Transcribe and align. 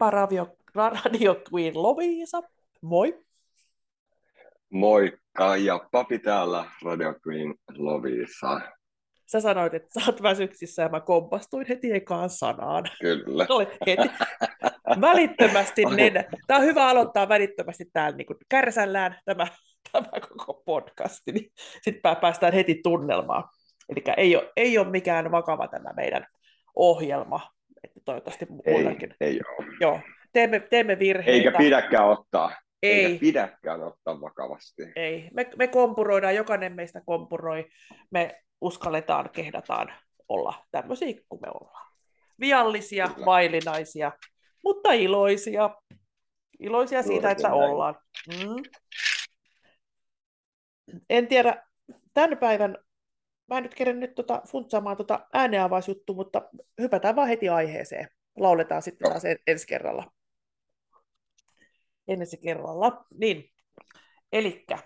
Pipa 0.00 0.10
Radio, 0.10 0.56
Radio 0.74 1.36
Queen 1.52 1.82
Loviisa. 1.82 2.42
Moi. 2.82 3.24
Moikka, 4.70 5.56
ja 5.56 5.88
papi 5.92 6.18
täällä 6.18 6.64
Radio 6.84 7.14
Queen 7.26 7.54
Loviisa. 7.76 8.60
Sä 9.26 9.40
sanoit, 9.40 9.74
että 9.74 10.00
sä 10.00 10.06
oot 10.06 10.22
väsyksissä 10.22 10.82
ja 10.82 10.88
mä 10.88 11.00
kompastuin 11.00 11.66
heti 11.68 11.92
ekaan 11.92 12.30
sanaan. 12.30 12.84
Kyllä. 13.00 13.46
Oli 13.48 13.66
heti. 13.86 14.10
Välittömästi 15.00 15.84
nenä. 15.84 16.24
Tämä 16.46 16.60
on 16.60 16.66
hyvä 16.66 16.88
aloittaa 16.88 17.28
välittömästi 17.28 17.84
täällä 17.92 18.16
niin 18.16 18.26
kärsällään 18.48 19.18
tämä, 19.24 19.46
tämä 19.92 20.20
koko 20.20 20.62
podcasti, 20.64 21.32
niin 21.32 21.52
sitten 21.82 22.16
päästään 22.20 22.52
heti 22.52 22.80
tunnelmaan. 22.82 23.44
Eli 23.88 24.02
ei 24.16 24.36
ole, 24.36 24.52
ei 24.56 24.78
ole 24.78 24.90
mikään 24.90 25.30
vakava 25.30 25.68
tämä 25.68 25.92
meidän 25.96 26.26
ohjelma, 26.76 27.40
että 27.84 28.00
toivottavasti 28.04 28.46
muillakin. 28.48 29.14
Ei, 29.20 29.28
ei 29.28 29.40
ole. 29.58 29.66
Joo, 29.80 30.00
teemme, 30.32 30.60
teemme 30.60 30.98
virheitä. 30.98 31.30
Eikä 31.30 31.58
pidäkään 31.58 32.08
ottaa. 32.08 32.52
Ei. 32.82 33.04
Eikä 33.04 33.20
pidäkään 33.20 33.82
ottaa 33.82 34.20
vakavasti. 34.20 34.82
Ei, 34.96 35.28
me, 35.32 35.50
me 35.56 35.66
kompuroidaan, 35.66 36.34
jokainen 36.34 36.72
meistä 36.72 37.00
kompuroi, 37.06 37.66
me 38.10 38.42
uskalletaan, 38.60 39.30
kehdataan 39.30 39.92
olla 40.28 40.66
tämmöisiä 40.70 41.14
kuin 41.28 41.40
me 41.40 41.48
ollaan. 41.60 41.90
Viallisia, 42.40 43.08
Kyllä. 43.08 43.26
vaillinaisia, 43.26 44.12
mutta 44.64 44.92
iloisia. 44.92 45.70
Iloisia 46.58 47.02
siitä, 47.02 47.30
että 47.30 47.48
näin. 47.48 47.60
ollaan. 47.60 47.94
Mm. 48.28 48.62
En 51.10 51.26
tiedä, 51.26 51.62
tämän 52.14 52.38
päivän, 52.38 52.78
mä 53.50 53.58
en 53.58 53.62
nyt 53.62 53.74
kerran 53.74 54.00
nyt 54.00 54.14
tota 54.14 54.42
funtsaamaan 54.48 54.96
tota 54.96 55.26
ääneavaisjuttu, 55.32 56.14
mutta 56.14 56.42
hypätään 56.80 57.16
vaan 57.16 57.28
heti 57.28 57.48
aiheeseen. 57.48 58.08
Lauletaan 58.36 58.82
sitten 58.82 59.06
Joo. 59.06 59.10
taas 59.10 59.24
en- 59.24 59.38
ensi 59.46 59.66
kerralla. 59.66 60.12
Ensi 62.08 62.36
kerralla. 62.36 63.06
Niin, 63.14 63.50
elikkä 64.32 64.78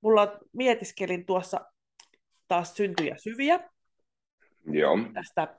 mulla 0.00 0.38
mietiskelin 0.52 1.26
tuossa 1.26 1.60
taas 2.48 2.74
syntyjä 2.74 3.16
syviä 3.18 3.60
Joo, 4.66 4.98
tästä, 5.14 5.56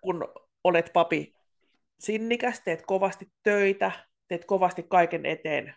kun 0.00 0.28
olet 0.64 0.90
papi 0.92 1.34
sinnikäs, 2.00 2.60
teet 2.60 2.86
kovasti 2.86 3.32
töitä, 3.42 3.90
teet 4.28 4.44
kovasti 4.44 4.82
kaiken 4.82 5.26
eteen, 5.26 5.74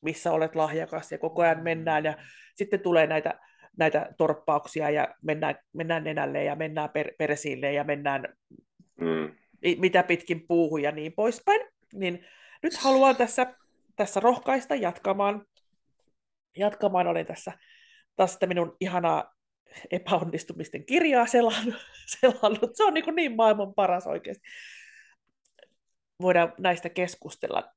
missä 0.00 0.32
olet 0.32 0.54
lahjakas 0.54 1.12
ja 1.12 1.18
koko 1.18 1.42
ajan 1.42 1.62
mennään 1.62 2.04
ja 2.04 2.14
sitten 2.54 2.80
tulee 2.80 3.06
näitä, 3.06 3.40
näitä 3.78 4.08
torppauksia 4.18 4.90
ja 4.90 5.14
mennään, 5.22 5.54
mennään 5.72 6.04
nenälle 6.04 6.44
ja 6.44 6.56
mennään 6.56 6.90
per, 6.90 7.12
persille 7.18 7.72
ja 7.72 7.84
mennään 7.84 8.36
mm. 9.00 9.34
mitä 9.78 10.02
pitkin 10.02 10.46
puuhun 10.46 10.82
ja 10.82 10.92
niin 10.92 11.12
poispäin, 11.12 11.60
niin 11.94 12.26
nyt 12.62 12.76
haluan 12.76 13.16
tässä, 13.16 13.54
tässä 13.96 14.20
rohkaista 14.20 14.74
jatkamaan. 14.74 15.46
Jatkamaan 16.56 17.06
olen 17.06 17.26
tässä 17.26 17.52
taas 18.16 18.32
sitä 18.32 18.46
minun 18.46 18.76
ihanaa 18.80 19.34
epäonnistumisten 19.90 20.86
kirjaa 20.86 21.26
selannut. 21.26 21.74
selannut. 22.20 22.70
Se 22.76 22.84
on 22.84 22.94
niin, 22.94 23.14
niin 23.16 23.36
maailman 23.36 23.74
paras 23.74 24.06
oikeasti. 24.06 24.42
Voidaan 26.20 26.52
näistä 26.58 26.88
keskustella, 26.88 27.72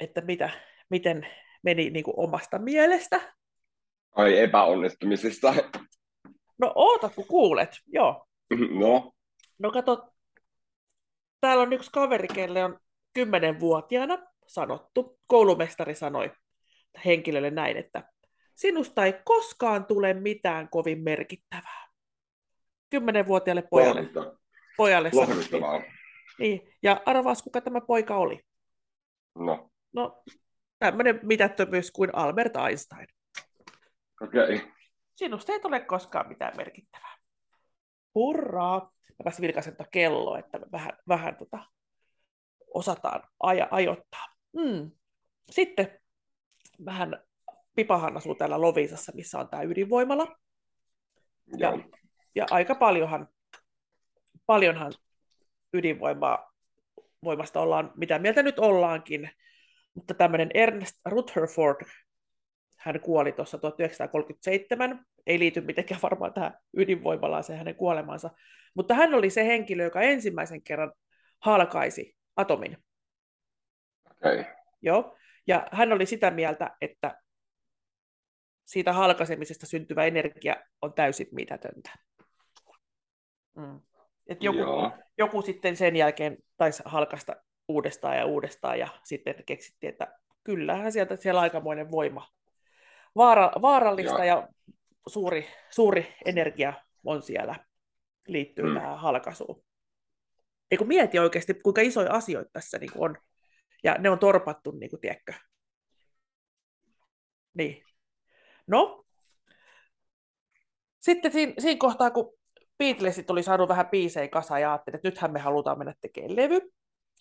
että 0.00 0.20
mitä, 0.20 0.50
miten 0.90 1.26
meni 1.62 1.90
niin 1.90 2.04
kuin 2.04 2.14
omasta 2.16 2.58
mielestä. 2.58 3.34
Ai 4.14 4.38
epäonnistumisista. 4.38 5.54
No 6.58 6.72
oota, 6.74 7.08
kun 7.08 7.26
kuulet. 7.26 7.70
Joo. 7.86 8.26
No, 8.80 9.12
No 9.58 9.70
kato, 9.70 10.14
täällä 11.40 11.62
on 11.62 11.72
yksi 11.72 11.90
kaveri, 11.92 12.28
kelle 12.28 12.64
on 12.64 12.78
kymmenenvuotiaana 13.12 14.18
sanottu, 14.46 15.18
koulumestari 15.26 15.94
sanoi 15.94 16.32
henkilölle 17.04 17.50
näin, 17.50 17.76
että 17.76 18.08
sinusta 18.54 19.04
ei 19.04 19.14
koskaan 19.24 19.84
tule 19.84 20.14
mitään 20.14 20.68
kovin 20.68 21.02
merkittävää. 21.02 21.88
Kymmenenvuotiaalle 22.90 23.62
pojalle, 23.70 24.00
lohduta- 24.02 24.36
pojalle 24.76 25.10
lohduttavaa. 25.12 25.82
Niin, 26.38 26.68
ja 26.82 27.02
arvaas, 27.06 27.42
kuka 27.42 27.60
tämä 27.60 27.80
poika 27.80 28.16
oli. 28.16 28.40
No, 29.34 29.70
No, 29.92 30.22
tämmöinen 30.78 31.20
mitättömyys 31.22 31.90
kuin 31.90 32.10
Albert 32.14 32.56
Einstein. 32.56 33.06
Okei. 34.20 34.56
Okay. 34.56 34.70
Sinusta 35.14 35.52
ei 35.52 35.60
tule 35.60 35.80
koskaan 35.80 36.28
mitään 36.28 36.56
merkittävää. 36.56 37.14
Hurraa! 38.14 38.92
Mä 39.08 39.24
tässä 39.24 39.42
vilkaisen 39.42 39.76
tota 39.76 39.90
kelloa, 39.90 40.38
että 40.38 40.58
me 40.58 40.66
vähän, 40.72 40.92
vähän 41.08 41.36
tota, 41.36 41.58
osataan 42.74 43.22
aja, 43.40 43.68
ajoittaa. 43.70 44.26
Mm. 44.52 44.90
Sitten 45.50 46.00
vähän 46.84 47.22
Pipahan 47.74 48.16
asuu 48.16 48.34
täällä 48.34 48.60
Lovisassa, 48.60 49.12
missä 49.14 49.38
on 49.38 49.48
tämä 49.48 49.62
ydinvoimala. 49.62 50.36
Ja, 51.56 51.68
Joo. 51.68 51.80
ja 52.34 52.46
aika 52.50 52.74
paljonhan, 52.74 53.28
paljonhan 54.46 54.92
ydinvoimaa 55.72 56.52
voimasta 57.24 57.60
ollaan, 57.60 57.92
mitä 57.96 58.18
mieltä 58.18 58.42
nyt 58.42 58.58
ollaankin. 58.58 59.30
Mutta 59.94 60.14
tämmöinen 60.14 60.50
Ernest 60.54 60.96
Rutherford, 61.04 61.86
hän 62.84 63.00
kuoli 63.00 63.32
tuossa 63.32 63.58
1937, 63.58 65.06
ei 65.26 65.38
liity 65.38 65.60
mitenkään 65.60 66.02
varmaan 66.02 66.32
tähän 66.32 66.58
ydinvoimalaan 66.76 67.44
se 67.44 67.56
hänen 67.56 67.74
kuolemansa, 67.74 68.30
mutta 68.74 68.94
hän 68.94 69.14
oli 69.14 69.30
se 69.30 69.46
henkilö, 69.46 69.84
joka 69.84 70.00
ensimmäisen 70.00 70.62
kerran 70.62 70.92
halkaisi 71.40 72.16
atomin. 72.36 72.78
Okay. 74.10 74.44
Joo? 74.82 75.16
Ja 75.46 75.68
hän 75.72 75.92
oli 75.92 76.06
sitä 76.06 76.30
mieltä, 76.30 76.76
että 76.80 77.20
siitä 78.64 78.92
halkaisemisesta 78.92 79.66
syntyvä 79.66 80.04
energia 80.04 80.56
on 80.82 80.92
täysin 80.92 81.28
mitätöntä. 81.32 81.90
Mm. 83.54 83.80
Et 84.26 84.42
joku, 84.42 84.58
Joo. 84.58 84.92
joku 85.18 85.42
sitten 85.42 85.76
sen 85.76 85.96
jälkeen 85.96 86.36
taisi 86.56 86.82
halkasta 86.86 87.36
uudestaan 87.68 88.16
ja 88.16 88.26
uudestaan, 88.26 88.78
ja 88.78 88.88
sitten 89.04 89.34
keksittiin, 89.46 89.92
että 89.92 90.18
kyllähän 90.44 90.92
sieltä 90.92 91.16
siellä 91.16 91.40
aikamoinen 91.40 91.90
voima. 91.90 92.28
Vaara, 93.16 93.52
vaarallista 93.62 94.24
Joo. 94.24 94.24
ja 94.24 94.48
suuri, 95.08 95.46
suuri 95.70 96.14
energia 96.24 96.72
on 97.04 97.22
siellä, 97.22 97.54
liittyy 98.28 98.64
Mm. 98.64 98.74
tähän 98.74 98.98
halkaisuun. 98.98 99.64
Eikö 100.70 100.84
mieti 100.84 101.18
oikeasti, 101.18 101.54
kuinka 101.54 101.80
isoja 101.80 102.12
asioita 102.12 102.50
tässä 102.52 102.78
niin 102.78 102.90
on, 102.94 103.16
ja 103.84 103.94
ne 103.98 104.10
on 104.10 104.18
torpattu, 104.18 104.70
niin 104.70 104.90
kuin, 104.90 105.00
tiedätkö? 105.00 105.32
Niin. 107.54 107.84
No, 108.66 109.04
sitten 111.00 111.32
siinä, 111.32 111.52
siinä 111.58 111.78
kohtaa, 111.78 112.10
kun 112.10 112.38
Beatlesit 112.78 113.30
oli 113.30 113.42
saanut 113.42 113.68
vähän 113.68 113.88
biisejä 113.88 114.28
kasaan 114.28 114.60
ja 114.60 114.72
ajattelin, 114.72 114.96
että 114.96 115.08
nythän 115.08 115.32
me 115.32 115.38
halutaan 115.38 115.78
mennä 115.78 115.94
tekemään 116.00 116.36
levy, 116.36 116.60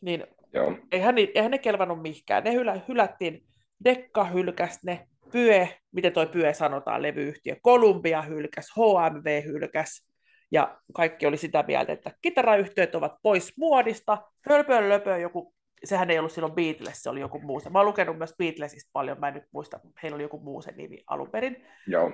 niin 0.01 0.27
Joo. 0.53 0.77
eihän, 0.91 1.15
eihän 1.35 1.51
ne 1.51 1.57
kelvannut 1.57 2.01
mihinkään. 2.01 2.43
Ne 2.43 2.53
hylä, 2.53 2.81
hylättiin, 2.87 3.47
Dekka 3.83 4.23
hylkäs 4.23 4.79
ne, 4.83 5.07
Pye, 5.33 5.77
miten 5.91 6.13
toi 6.13 6.27
Pye 6.27 6.53
sanotaan, 6.53 7.01
levyyhtiö, 7.01 7.55
Columbia 7.55 8.21
hylkäs, 8.21 8.67
HMV 8.77 9.43
hylkäs, 9.45 10.07
ja 10.51 10.79
kaikki 10.93 11.25
oli 11.25 11.37
sitä 11.37 11.63
mieltä, 11.67 11.93
että 11.93 12.11
kitarayhtiöt 12.21 12.95
ovat 12.95 13.15
pois 13.21 13.57
muodista, 13.57 14.17
hölpö 14.49 14.89
löpö 14.89 15.17
joku, 15.17 15.53
sehän 15.83 16.09
ei 16.09 16.19
ollut 16.19 16.31
silloin 16.31 16.53
Beatles, 16.53 17.03
se 17.03 17.09
oli 17.09 17.19
joku 17.19 17.39
muu. 17.39 17.61
Mä 17.69 17.79
oon 17.79 17.85
lukenut 17.85 18.17
myös 18.17 18.33
Beatlesista 18.37 18.89
paljon, 18.93 19.19
mä 19.19 19.27
en 19.27 19.33
nyt 19.33 19.43
muista, 19.51 19.79
heillä 20.03 20.15
oli 20.15 20.23
joku 20.23 20.39
muu 20.39 20.61
se 20.61 20.71
nimi 20.71 21.03
alun 21.07 21.29
perin, 21.29 21.65
Joo. 21.87 22.11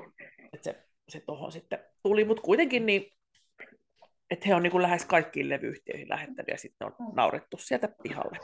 että 0.54 0.64
se, 0.64 0.84
se 1.10 1.20
tuohon 1.20 1.52
sitten 1.52 1.80
tuli, 2.04 2.26
mutta 2.26 2.44
kuitenkin 2.44 2.86
niin, 2.86 3.12
että 4.32 4.48
he 4.48 4.56
on 4.56 4.64
niin 4.64 4.72
kuin 4.72 4.82
lähes 4.82 5.06
kaikkiin 5.06 5.50
levyyhtiöihin 5.50 6.10
lähettänyt 6.10 6.48
ja 6.48 6.58
sitten 6.58 6.88
on 6.88 6.96
naurettu 7.16 7.58
sieltä 7.58 7.90
pihalle. 8.04 8.38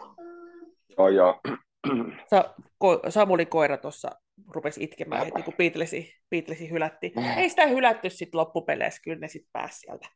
Joo, 0.97 1.09
joo. 1.09 1.39
Sa- 2.29 2.53
ko- 2.83 3.09
Samuli 3.09 3.45
Koira 3.45 3.77
tuossa 3.77 4.11
rupesi 4.47 4.83
itkemään 4.83 5.25
heti, 5.25 5.43
kun 5.43 5.53
Beatlesi, 5.57 6.15
Beatlesi 6.29 6.69
hylättiin. 6.69 7.19
Ei 7.19 7.49
sitä 7.49 7.67
hylätty 7.67 8.09
sitten 8.09 8.37
loppupeleissä, 8.37 9.01
kyllä 9.03 9.19
ne 9.19 9.27
sitten 9.27 9.49
pääsi 9.53 9.79
sieltä. 9.79 10.09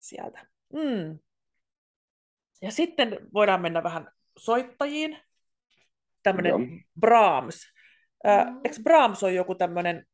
sieltä. 0.00 0.46
Mm. 0.72 1.18
Ja 2.62 2.70
sitten 2.70 3.18
voidaan 3.34 3.62
mennä 3.62 3.82
vähän 3.82 4.10
soittajiin. 4.38 5.18
Tämmöinen. 6.22 6.84
Brahms. 7.00 7.72
Äh, 8.26 8.46
eikö 8.64 8.76
Brahms 8.82 9.22
on 9.22 9.34
joku 9.34 9.54
tämmöinen, 9.54 10.06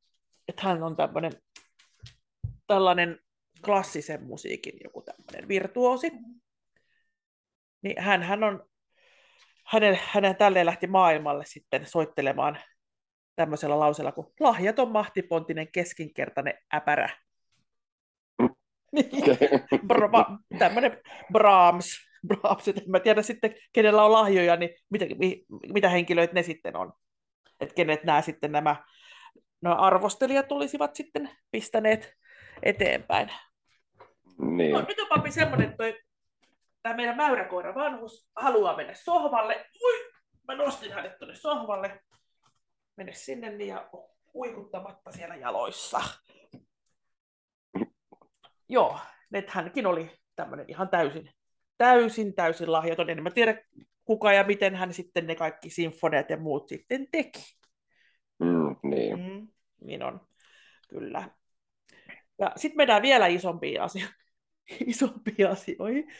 että 0.48 0.62
hän 0.62 0.82
on 0.82 0.96
tämmöinen 0.96 1.32
tällainen 2.66 3.18
klassisen 3.64 4.22
musiikin 4.22 4.74
joku 4.84 5.02
tämmöinen 5.02 5.48
virtuosi. 5.48 6.10
Niin 7.82 8.02
hän, 8.02 8.22
hän 8.22 8.44
on, 8.44 8.68
hänen, 9.66 9.98
hänen 10.02 10.36
tälleen 10.36 10.66
lähti 10.66 10.86
maailmalle 10.86 11.44
sitten 11.46 11.86
soittelemaan 11.86 12.58
tämmöisellä 13.40 13.78
lauseella 13.78 14.12
kuin 14.12 14.26
lahjaton 14.40 14.92
mahtipontinen 14.92 15.72
keskinkertainen 15.72 16.54
äpärä. 16.74 17.08
Bra- 19.92 20.58
tämmöinen 20.58 21.00
Brahms. 21.32 21.96
lapset. 22.42 22.76
En 22.76 22.90
mä 22.90 23.00
tiedä 23.00 23.22
sitten, 23.22 23.54
kenellä 23.72 24.04
on 24.04 24.12
lahjoja, 24.12 24.56
niin 24.56 24.70
mitä, 24.90 25.04
mitä 25.72 25.88
henkilöitä 25.88 26.34
ne 26.34 26.42
sitten 26.42 26.76
on. 26.76 26.92
Että 27.60 27.74
kenet 27.74 28.04
nämä 28.04 28.22
sitten 28.22 28.52
nämä, 28.52 28.76
nämä 29.62 29.74
arvostelijat 29.74 30.52
olisivat 30.52 30.94
sitten 30.94 31.30
pistäneet 31.50 32.14
eteenpäin. 32.62 33.32
Niin. 34.38 34.72
No, 34.72 34.84
nyt 34.88 35.00
on 35.00 35.08
papi 35.08 35.30
semmoinen, 35.30 35.64
että 35.64 35.76
toi, 35.76 35.98
tämä 36.82 36.96
meidän 36.96 37.16
mäyräkoira 37.16 37.74
vanhus 37.74 38.30
haluaa 38.36 38.76
mennä 38.76 38.94
sohvalle. 38.94 39.66
Ui, 39.82 40.10
mä 40.48 40.54
nostin 40.54 40.92
hänet 40.92 41.18
tuonne 41.18 41.34
sohvalle. 41.34 42.00
Mene 43.00 43.12
sinne 43.12 43.50
niin 43.50 43.68
ja 43.68 43.90
huikuttamatta 44.34 45.12
siellä 45.12 45.36
jaloissa. 45.36 46.00
Joo, 48.68 48.98
että 49.32 49.52
hänkin 49.52 49.86
oli 49.86 50.10
tämmöinen 50.36 50.66
ihan 50.68 50.88
täysin, 50.88 51.30
täysin, 51.78 52.34
täysin 52.34 52.72
lahjaton. 52.72 53.10
En 53.10 53.22
mä 53.22 53.30
tiedä 53.30 53.64
kuka 54.04 54.32
ja 54.32 54.44
miten 54.44 54.76
hän 54.76 54.92
sitten 54.92 55.26
ne 55.26 55.34
kaikki 55.34 55.70
sinfoniat 55.70 56.30
ja 56.30 56.36
muut 56.36 56.68
sitten 56.68 57.06
teki. 57.12 57.56
Mm, 58.38 58.76
niin. 58.82 59.18
Mm, 59.18 59.48
niin 59.80 60.02
on, 60.02 60.20
kyllä. 60.88 61.30
Ja 62.38 62.52
sitten 62.56 62.76
mennään 62.76 63.02
vielä 63.02 63.26
isompiin, 63.26 63.80
asio- 63.80 64.08
isompiin 64.86 65.48
asioihin. 65.48 66.12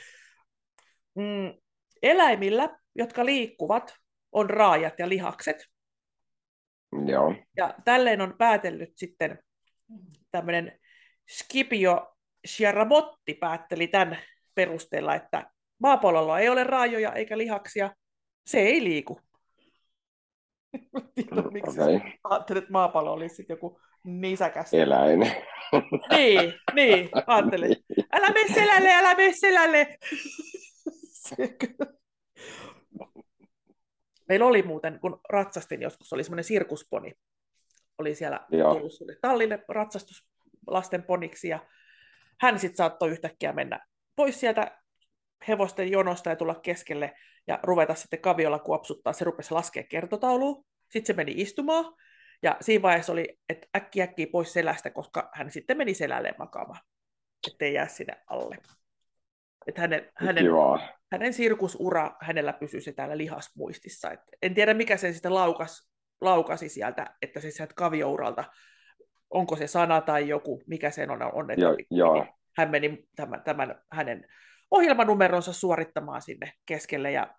Mm, 1.14 1.60
eläimillä, 2.02 2.78
jotka 2.94 3.24
liikkuvat, 3.24 3.96
on 4.32 4.50
raajat 4.50 4.98
ja 4.98 5.08
lihakset. 5.08 5.70
Joo. 7.06 7.34
Ja 7.56 7.75
tälleen 7.84 8.20
on 8.20 8.34
päätellyt 8.38 8.92
sitten 8.96 9.38
tämmöinen 10.31 10.78
Scipio 11.31 12.14
Sciaramotti 12.46 13.34
päätteli 13.34 13.87
tämän 13.87 14.19
perusteella, 14.54 15.14
että 15.14 15.50
maapallolla 15.78 16.38
ei 16.38 16.48
ole 16.48 16.64
raajoja 16.64 17.12
eikä 17.12 17.38
lihaksia, 17.38 17.94
se 18.46 18.58
ei 18.58 18.84
liiku. 18.84 19.20
Miksi 21.50 21.81
Okei. 21.81 22.00
ajattelet, 22.25 22.62
että 22.62 22.72
maapallo 22.72 23.12
olisi 23.12 23.34
sitten 23.34 23.54
joku 23.54 23.81
nisäkäs? 24.04 24.75
Eläin. 24.75 25.20
Niin, 26.10 26.54
niin, 26.75 27.08
ajattelin. 27.26 27.76
Älä 28.12 28.28
mene 28.28 28.54
selälle, 28.54 28.92
älä 28.92 29.14
mene 29.14 29.32
selälle. 29.32 29.98
Meillä 34.30 34.46
oli 34.46 34.62
muuten, 34.62 34.98
kun 35.00 35.20
ratsastin 35.28 35.82
joskus, 35.82 36.12
oli 36.12 36.24
semmoinen 36.24 36.44
sirkusponi. 36.44 37.12
Oli 37.98 38.14
siellä 38.14 38.40
Joo. 38.50 38.74
tullut 38.74 38.92
sulle 38.92 39.16
tallille 39.20 39.64
ratsastus 39.68 40.26
lasten 40.66 41.02
poniksi 41.02 41.48
ja 41.48 41.66
hän 42.40 42.58
sitten 42.58 42.76
saattoi 42.76 43.10
yhtäkkiä 43.10 43.52
mennä 43.52 43.86
pois 44.16 44.40
sieltä 44.40 44.78
hevosten 45.48 45.90
jonosta 45.90 46.30
ja 46.30 46.36
tulla 46.36 46.54
keskelle 46.54 47.12
ja 47.46 47.58
ruveta 47.62 47.94
sitten 47.94 48.20
kaviolla 48.20 48.58
kuopsuttaa. 48.58 49.12
Se 49.12 49.24
rupesi 49.24 49.54
laskea 49.54 49.82
kertotauluun. 49.82 50.64
Sitten 50.90 51.06
se 51.06 51.12
meni 51.12 51.32
istumaan 51.36 51.94
ja 52.42 52.56
siinä 52.60 52.82
vaiheessa 52.82 53.12
oli, 53.12 53.38
että 53.48 53.68
äkki 53.76 54.02
äkkiä 54.02 54.26
pois 54.32 54.52
selästä, 54.52 54.90
koska 54.90 55.30
hän 55.34 55.50
sitten 55.50 55.76
meni 55.76 55.94
selälleen 55.94 56.34
makaamaan, 56.38 56.80
ettei 57.46 57.74
jää 57.74 57.88
sinne 57.88 58.22
alle. 58.26 58.58
Että 59.66 59.80
hänen, 59.80 60.10
hänen, 60.14 60.44
hänen 61.12 61.32
sirkusura, 61.32 62.16
hänellä 62.20 62.52
pysyi 62.52 62.80
se 62.80 62.92
täällä 62.92 63.18
lihasmuistissa. 63.18 64.10
Et 64.10 64.20
en 64.42 64.54
tiedä, 64.54 64.74
mikä 64.74 64.96
se 64.96 65.12
sitten 65.12 65.34
laukas, 65.34 65.90
laukasi 66.20 66.68
sieltä, 66.68 67.06
että 67.22 67.40
se 67.40 67.50
sieltä 67.50 67.74
kaviouralta, 67.76 68.44
onko 69.30 69.56
se 69.56 69.66
sana 69.66 70.00
tai 70.00 70.28
joku, 70.28 70.62
mikä 70.66 70.90
sen 70.90 71.10
on, 71.10 71.22
on 71.22 71.50
että 71.50 71.64
Joo, 71.64 71.76
joo. 71.90 72.26
hän 72.56 72.70
meni 72.70 73.08
tämän, 73.16 73.42
tämän 73.42 73.82
hänen 73.92 74.26
ohjelmanumeronsa 74.70 75.52
suorittamaan 75.52 76.22
sinne 76.22 76.52
keskelle 76.66 77.12
ja 77.12 77.34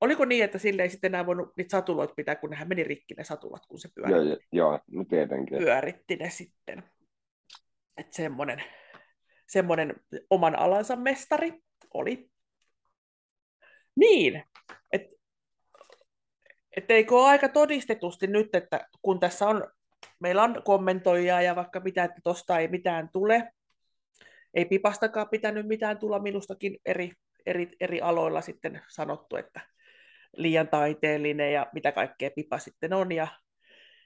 oliko 0.00 0.24
niin, 0.24 0.44
että 0.44 0.58
sille 0.58 0.82
ei 0.82 0.90
sitten 0.90 1.14
enää 1.14 1.26
voinut 1.26 1.52
niitä 1.56 1.70
satuloita 1.70 2.14
pitää, 2.14 2.34
kun 2.34 2.54
hän 2.54 2.68
meni 2.68 2.84
rikki 2.84 3.14
ne 3.14 3.24
satulat, 3.24 3.66
kun 3.66 3.78
se 3.78 3.88
pyöritti, 3.94 4.28
Joo, 4.52 4.70
joo, 4.70 4.80
no 4.90 5.04
tietenkin. 5.04 5.58
pyöritti 5.58 6.16
ne 6.16 6.30
sitten. 6.30 6.82
Että 7.96 8.16
semmoinen, 8.16 8.62
semmoinen 9.48 9.94
oman 10.30 10.58
alansa 10.58 10.96
mestari 10.96 11.52
oli. 11.94 12.30
Niin, 13.96 14.44
että 14.92 15.16
et 16.76 16.90
eikö 16.90 17.14
ole 17.14 17.28
aika 17.28 17.48
todistetusti 17.48 18.26
nyt, 18.26 18.54
että 18.54 18.88
kun 19.02 19.20
tässä 19.20 19.46
on, 19.46 19.64
meillä 20.20 20.42
on 20.42 20.62
kommentoijaa 20.64 21.42
ja 21.42 21.56
vaikka 21.56 21.80
mitä, 21.80 22.04
että 22.04 22.20
tosta 22.24 22.58
ei 22.58 22.68
mitään 22.68 23.08
tule, 23.12 23.52
ei 24.54 24.64
pipastakaan 24.64 25.28
pitänyt 25.28 25.66
mitään 25.66 25.98
tulla 25.98 26.18
minustakin 26.18 26.78
eri, 26.86 27.12
eri, 27.46 27.68
eri 27.80 28.00
aloilla 28.00 28.40
sitten 28.40 28.82
sanottu, 28.88 29.36
että 29.36 29.60
liian 30.36 30.68
taiteellinen 30.68 31.52
ja 31.52 31.66
mitä 31.72 31.92
kaikkea 31.92 32.30
pipa 32.30 32.58
sitten 32.58 32.92
on. 32.92 33.12
Ja 33.12 33.26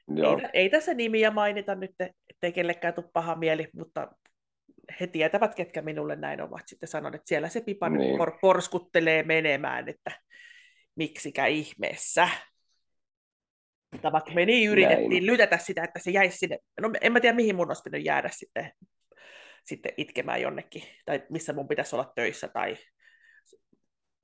Joo, 0.08 0.38
ei, 0.38 0.48
ei 0.52 0.70
tässä 0.70 0.94
nimiä 0.94 1.30
mainita 1.30 1.74
nyt, 1.74 1.94
ettei 2.30 2.52
kellekään 2.52 2.94
tule 2.94 3.10
paha 3.12 3.34
mieli, 3.34 3.68
mutta 3.74 4.08
he 5.00 5.06
tietävät, 5.06 5.54
ketkä 5.54 5.82
minulle 5.82 6.16
näin 6.16 6.40
ovat 6.40 6.68
sitten 6.68 6.88
sanoneet, 6.88 7.14
että 7.14 7.28
siellä 7.28 7.48
se 7.48 7.60
pipa 7.60 7.88
niin. 7.88 8.18
Por, 8.18 8.38
porskuttelee 8.40 9.22
menemään, 9.22 9.88
että 9.88 10.10
miksikä 10.94 11.46
ihmeessä. 11.46 12.28
Mutta 13.92 14.12
vaikka 14.12 14.32
me 14.32 14.46
niin 14.46 14.70
yritettiin 14.70 15.10
Näin. 15.10 15.26
lytätä 15.26 15.58
sitä, 15.58 15.84
että 15.84 15.98
se 15.98 16.10
jäisi 16.10 16.38
sinne, 16.38 16.58
no 16.80 16.90
en 17.00 17.12
mä 17.12 17.20
tiedä 17.20 17.36
mihin 17.36 17.56
mun 17.56 17.70
olisi 17.70 17.82
pitänyt 17.82 18.06
jäädä 18.06 18.28
sitten, 18.32 18.72
sitten 19.64 19.92
itkemään 19.96 20.42
jonnekin, 20.42 20.82
tai 21.04 21.22
missä 21.30 21.52
mun 21.52 21.68
pitäisi 21.68 21.96
olla 21.96 22.12
töissä, 22.14 22.48
tai 22.48 22.76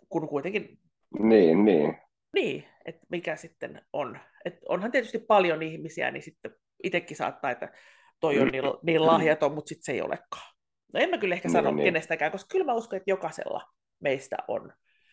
kun 0.09 0.29
kuitenkin 0.29 0.79
niin, 1.19 1.65
niin. 1.65 1.99
niin, 2.35 2.65
että 2.85 3.07
mikä 3.11 3.37
sitten 3.37 3.83
on. 3.93 4.19
Et 4.45 4.55
onhan 4.69 4.93
tietysti 4.93 5.19
paljon 5.19 5.63
ihmisiä, 5.63 6.11
niin 6.11 6.23
sitten 6.23 6.55
itsekin 6.83 7.17
saattaa, 7.17 7.51
että 7.51 7.73
toi 8.21 8.39
on 8.39 8.49
niin, 8.49 8.65
niin 8.83 9.07
lahjaton, 9.07 9.53
mutta 9.53 9.69
sitten 9.69 9.85
se 9.85 9.93
ei 9.93 10.03
olekaan. 10.03 10.55
No 10.95 11.01
en 11.01 11.11
mä 11.11 11.19
kyllä 11.19 11.35
ehkä 11.35 11.49
Niin, 11.49 11.53
sano 11.53 11.71
niin. 11.71 11.85
kenestäkään, 11.85 12.33
koska 12.33 12.49
kyllä 12.53 12.65
mä 12.65 12.75
uskon, 12.75 12.97
että 12.97 13.11
jokaisella 13.11 13.63
meistä 14.01 14.37
on 14.49 14.73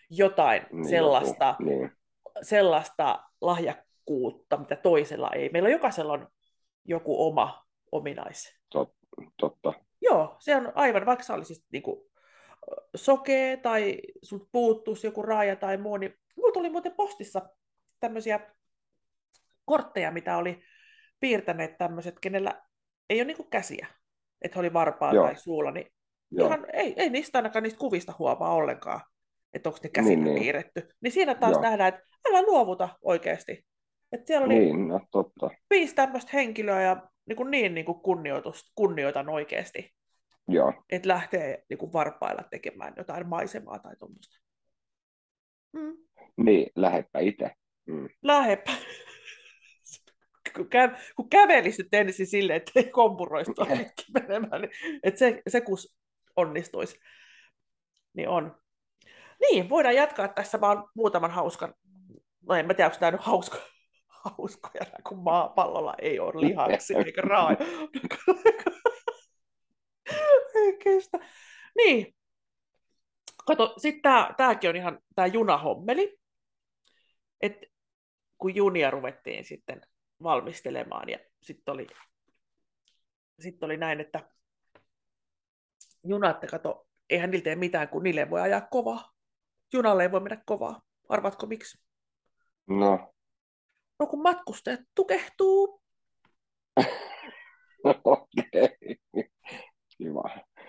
jotain 0.10 0.66
niin 0.72 0.90
sellaista, 0.90 1.56
niin. 1.60 1.92
sellaista 2.42 3.24
lahjakkuutta, 3.42 4.58
mitä 4.58 4.76
toisella 4.76 5.32
ei. 5.32 5.50
Meillä 5.50 5.70
jokaisella 5.70 6.14
on 6.14 6.28
joku 6.86 7.28
oma 7.28 7.66
ominais. 7.92 8.56
Totta. 9.38 9.74
Joo, 10.02 10.36
se 10.40 10.56
on 10.56 10.72
aivan, 10.76 11.06
vaikka 11.06 11.24
sä 11.24 11.34
olisit 11.34 11.66
niinku 11.72 12.10
sokea 12.96 13.58
tai 13.58 13.98
sut 14.22 14.50
puuttuisi 14.52 15.08
joku 15.08 15.22
raaja 15.22 15.56
tai 15.56 15.78
muu, 15.78 15.98
niin 15.98 16.14
mulla 16.38 16.54
tuli 16.54 16.70
muuten 16.70 16.96
postissa 16.96 17.42
tämmöisiä 18.00 18.40
kortteja, 19.66 20.12
mitä 20.12 20.38
oli 20.38 20.64
piirtäneet 21.20 21.78
tämmöiset, 21.78 22.16
kenellä 22.22 22.62
ei 23.10 23.20
ole 23.20 23.26
niinku 23.26 23.44
käsiä, 23.44 23.88
että 24.42 24.60
oli 24.60 24.74
varpaalla 24.74 25.16
Joo. 25.16 25.26
tai 25.26 25.36
suulla, 25.36 25.72
niin 25.72 25.88
Joo. 26.32 26.48
ihan, 26.48 26.66
ei, 26.74 26.94
ei 26.98 27.10
niistä 27.10 27.38
ainakaan 27.38 27.64
niistä 27.64 27.80
kuvista 27.80 28.14
huomaa 28.20 28.54
ollenkaan, 28.54 29.02
että 29.54 29.70
onko 29.70 29.80
ne 29.84 29.90
käsillä 29.90 30.16
Niin, 30.16 30.24
niin, 30.24 30.34
niin. 30.34 30.42
piirretty. 30.44 30.90
Niin 31.02 31.12
siinä 31.12 31.36
taas 31.36 31.52
Joo. 31.52 31.62
nähdään, 31.62 31.94
että 31.94 32.02
älä 32.30 32.42
luovuta 32.42 32.90
oikeasti. 33.02 33.66
Että 34.12 34.28
siellä 34.28 34.46
oli 34.46 34.60
Niin, 34.60 34.88
no 34.88 35.00
totta. 35.12 35.50
viisi 35.70 35.96
tämmöistä 35.96 36.32
henkilöä 36.34 36.82
ja 36.82 37.08
niin, 37.26 37.36
kuin 37.38 37.52
niin, 37.52 37.74
niin 37.74 37.86
kuin 37.86 38.00
kunnioitus, 38.00 38.72
kunnioitan 38.76 39.30
oikeasti, 39.30 39.94
Joo, 40.48 40.74
että 40.90 41.08
lähtee 41.10 41.64
niin 41.70 41.78
kuin 41.78 41.94
varpailla 41.94 42.44
tekemään 42.52 42.94
jotain 42.98 43.28
maisemaa 43.28 43.80
tai 43.80 43.96
tuommoista. 43.96 44.38
Mm. 45.74 45.98
niin, 46.38 46.72
lähepä 46.76 47.20
itse. 47.20 47.52
Mm. 47.86 48.10
Lähepä. 48.24 48.72
kun, 50.56 50.66
kä- 50.66 51.00
kun 51.16 51.30
kävelisit 51.30 51.94
ensin 51.94 52.28
silleen, 52.28 52.58
että 52.58 52.72
ei 52.76 52.92
pitkin 53.78 54.06
menemään, 54.14 54.62
niin 54.62 54.72
että 55.04 55.20
se, 55.20 55.42
se 55.48 55.62
kus 55.62 55.96
onnistuisi. 56.36 57.00
Niin 58.14 58.30
on. 58.30 58.58
Niin, 59.42 59.70
voidaan 59.70 59.96
jatkaa 59.96 60.28
tässä 60.28 60.62
vaan 60.62 60.84
muutaman 60.96 61.32
hauskan, 61.32 61.74
no 62.48 62.56
en 62.56 62.68
mä 62.68 62.74
tiedä, 62.74 62.88
onko 62.88 63.00
tämä 63.00 63.12
nyt 63.12 63.22
hauska, 63.22 63.58
hauskoja, 64.08 64.86
kun 65.08 65.20
maapallolla 65.20 65.96
ei 66.02 66.20
ole 66.20 66.42
lihaksia 66.42 67.00
eikä 67.06 67.22
raaja. 67.22 67.58
ei 70.56 70.78
kestä. 70.84 71.20
Niin. 71.78 72.16
Kato, 73.46 73.74
sitten 73.78 74.02
tää, 74.02 74.34
tääkin 74.38 74.70
on 74.70 74.76
ihan 74.76 75.00
tää 75.16 75.28
junahommeli. 75.28 76.18
Et 77.42 77.58
kun 78.38 78.56
junia 78.56 78.92
ruvettiin 78.92 79.46
sitten 79.46 79.82
valmistelemaan 80.24 81.10
ja 81.10 81.20
sitten 81.42 81.74
oli, 81.74 81.88
sit 83.40 83.64
oli 83.64 83.78
näin, 83.78 84.00
että 84.00 84.30
junat, 86.04 86.38
kato, 86.52 86.88
eihän 87.10 87.32
niillä 87.32 87.44
tee 87.44 87.56
mitään, 87.56 87.90
kun 87.90 88.04
niille 88.04 88.22
ei 88.22 88.30
voi 88.30 88.42
ajaa 88.42 88.62
kovaa. 88.62 89.12
Junalle 89.74 90.04
ei 90.04 90.12
voi 90.12 90.20
mennä 90.20 90.44
kovaa. 90.46 90.82
Arvatko 91.10 91.46
miksi? 91.46 91.78
No, 92.68 93.16
No 94.00 94.08
kun 94.08 94.22
matkustajat 94.22 94.80
tukehtuu. 94.96 95.82
okei. 98.04 98.98
Kiva. 99.98 100.24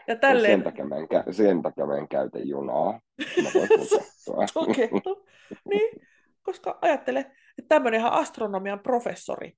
ja 0.08 0.16
tälleen... 0.16 0.52
Sen 0.58 0.62
takia, 0.64 0.84
mä 0.86 0.96
en, 0.96 1.04
kä- 1.04 1.32
sen 1.32 1.62
takia 1.62 1.86
mä 1.86 1.96
en 1.96 2.08
käytä 2.08 2.38
junaa. 2.38 3.00
Mä 3.42 3.50
voin 3.54 3.68
tukehtua. 3.78 4.44
Tukehtu. 4.54 5.26
Niin, 5.64 6.06
koska 6.42 6.78
ajattele, 6.82 7.36
että 7.58 7.68
tämmöinen 7.68 8.00
ihan 8.00 8.12
astronomian 8.12 8.80
professori 8.80 9.52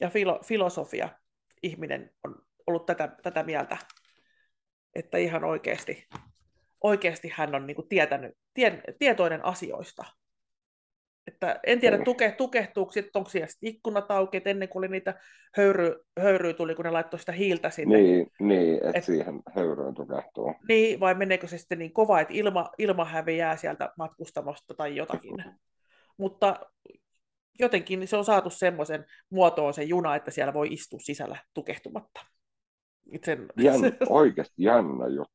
ja 0.00 0.08
filo- 0.08 0.40
filosofia 0.44 1.08
ihminen 1.62 2.10
on 2.24 2.34
ollut 2.66 2.86
tätä, 2.86 3.16
tätä 3.22 3.42
mieltä, 3.42 3.76
että 4.94 5.18
ihan 5.18 5.44
oikeasti, 5.44 6.06
oikeasti 6.80 7.32
hän 7.34 7.54
on 7.54 7.66
niin 7.66 7.74
kuin 7.74 7.88
tietänyt, 7.88 8.34
tie, 8.54 8.82
tietoinen 8.98 9.44
asioista. 9.44 10.04
Että 11.26 11.60
en 11.66 11.80
tiedä, 11.80 11.98
tuke, 11.98 12.34
tukehtuuko 12.38 12.92
sitten, 12.92 13.10
onko 13.14 13.30
siellä 13.30 13.48
ikkunat 13.62 14.10
auki, 14.10 14.36
että 14.36 14.50
ennen 14.50 14.68
kuin 14.68 14.80
oli 14.80 14.88
niitä 14.88 15.14
höyry, 15.56 16.04
höyryä 16.20 16.52
tuli, 16.52 16.74
kun 16.74 16.84
ne 16.84 16.90
laittoi 16.90 17.20
sitä 17.20 17.32
hiiltä 17.32 17.70
sinne. 17.70 17.96
Niin, 17.96 18.26
niin 18.40 18.74
että 18.74 18.98
Et- 18.98 19.04
siihen 19.04 19.42
höyryyn 19.54 19.94
tukehtuu. 19.94 20.54
Niin, 20.68 21.00
vai 21.00 21.14
meneekö 21.14 21.46
se 21.46 21.58
sitten 21.58 21.78
niin 21.78 21.92
kova, 21.92 22.20
että 22.20 22.34
ilma, 22.34 22.70
ilma 22.78 23.04
häviää 23.04 23.56
sieltä 23.56 23.92
matkustamosta 23.98 24.74
tai 24.74 24.96
jotakin. 24.96 25.36
Mutta 26.18 26.60
jotenkin 27.58 28.08
se 28.08 28.16
on 28.16 28.24
saatu 28.24 28.50
semmoisen 28.50 29.04
muotoon 29.30 29.74
se 29.74 29.82
juna, 29.82 30.16
että 30.16 30.30
siellä 30.30 30.54
voi 30.54 30.68
istua 30.70 30.98
sisällä 31.02 31.36
tukehtumatta. 31.54 32.20
Sen, 33.24 33.46
Jännä, 33.56 33.92
oikeasti 34.08 34.54
jännä 34.62 35.06
juttu. 35.06 35.34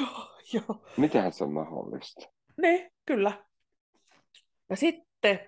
joo, 0.00 0.38
joo. 0.52 0.86
Miten 0.96 1.32
se 1.32 1.44
on 1.44 1.52
mahdollista? 1.52 2.28
Ne, 2.56 2.90
kyllä. 3.06 3.44
Ja 4.70 4.76
sitten 4.76 5.40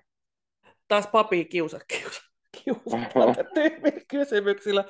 taas 0.88 1.06
papi 1.06 1.44
kiusa, 1.44 1.78
kiusa, 1.88 2.22
tyhmillä 3.54 4.00
kysymyksillä. 4.08 4.84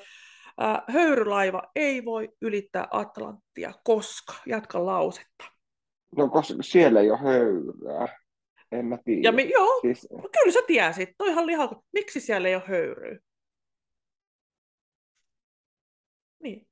Höyrylaiva 0.89 1.63
ei 1.77 2.05
voi 2.05 2.29
ylittää 2.41 2.89
Atlanttia, 2.91 3.73
koska, 3.85 4.35
jatka 4.47 4.87
lausetta. 4.87 5.45
No 6.17 6.29
koska 6.29 6.55
siellä 6.61 7.01
ei 7.01 7.11
ole 7.11 7.19
höyryä. 7.19 8.20
En 8.73 8.87
mä 8.87 8.99
tiedä. 9.05 9.21
Ja 9.23 9.33
mi, 9.33 9.51
joo, 9.51 9.81
Siis, 9.81 10.09
no 10.11 10.29
kyllä 10.33 10.53
sä 10.53 10.61
tiesit, 10.67 11.09
toihan 11.19 11.47
liha, 11.47 11.83
miksi 11.93 12.21
siellä 12.21 12.49
ei 12.49 12.55
ole 12.55 12.63
höyryä? 12.67 13.19
Niin. 16.43 16.67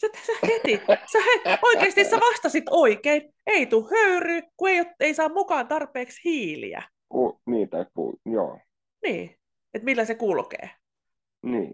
Sä, 0.00 0.08
sä 0.26 0.32
heti, 0.46 0.80
sä 1.12 1.18
he, 1.18 1.58
oikeasti 1.62 2.04
sä 2.04 2.16
vastasit 2.20 2.64
oikein, 2.70 3.34
ei 3.46 3.66
tuu 3.66 3.88
höyry, 3.90 4.42
kun 4.56 4.68
ei, 4.68 4.84
ei 5.00 5.14
saa 5.14 5.28
mukaan 5.28 5.68
tarpeeksi 5.68 6.20
hiiliä. 6.24 6.82
ku, 7.08 7.40
niin 7.46 7.70
tai 7.70 7.86
puu, 7.94 8.20
joo. 8.26 8.58
Niin, 9.02 9.36
että 9.74 9.84
millä 9.84 10.04
se 10.04 10.14
kulkee. 10.14 10.70
Niin. 11.42 11.72